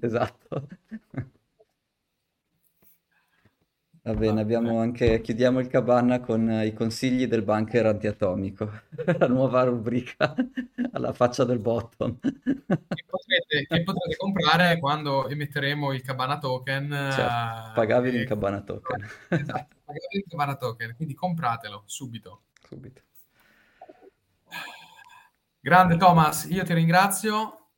[0.02, 0.68] esatto.
[4.06, 8.70] Va bene, abbiamo anche, chiudiamo il cabana con i consigli del bunker antiatomico,
[9.18, 10.36] la nuova rubrica
[10.94, 12.20] alla faccia del bottom.
[12.20, 16.88] Che potrete, che potrete comprare quando emetteremo il cabana token.
[17.14, 19.08] Certo, pagabili in eh, cabana token.
[19.30, 22.44] Esatto, pagabili in cabana token, quindi compratelo subito.
[22.62, 23.02] Subito.
[25.60, 27.70] Grande Thomas, io ti ringrazio,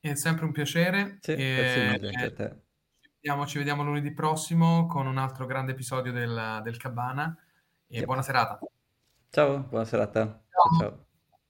[0.00, 1.18] è sempre un piacere.
[1.20, 2.64] Sì, grazie mille anche a E, te.
[3.26, 7.36] Ci vediamo, ci vediamo lunedì prossimo con un altro grande episodio del, del Cabana
[7.88, 8.04] e Yep.
[8.04, 8.58] buona serata.
[9.30, 10.42] Ciao, buona serata.
[10.48, 10.78] Ciao.
[10.78, 11.05] ciao.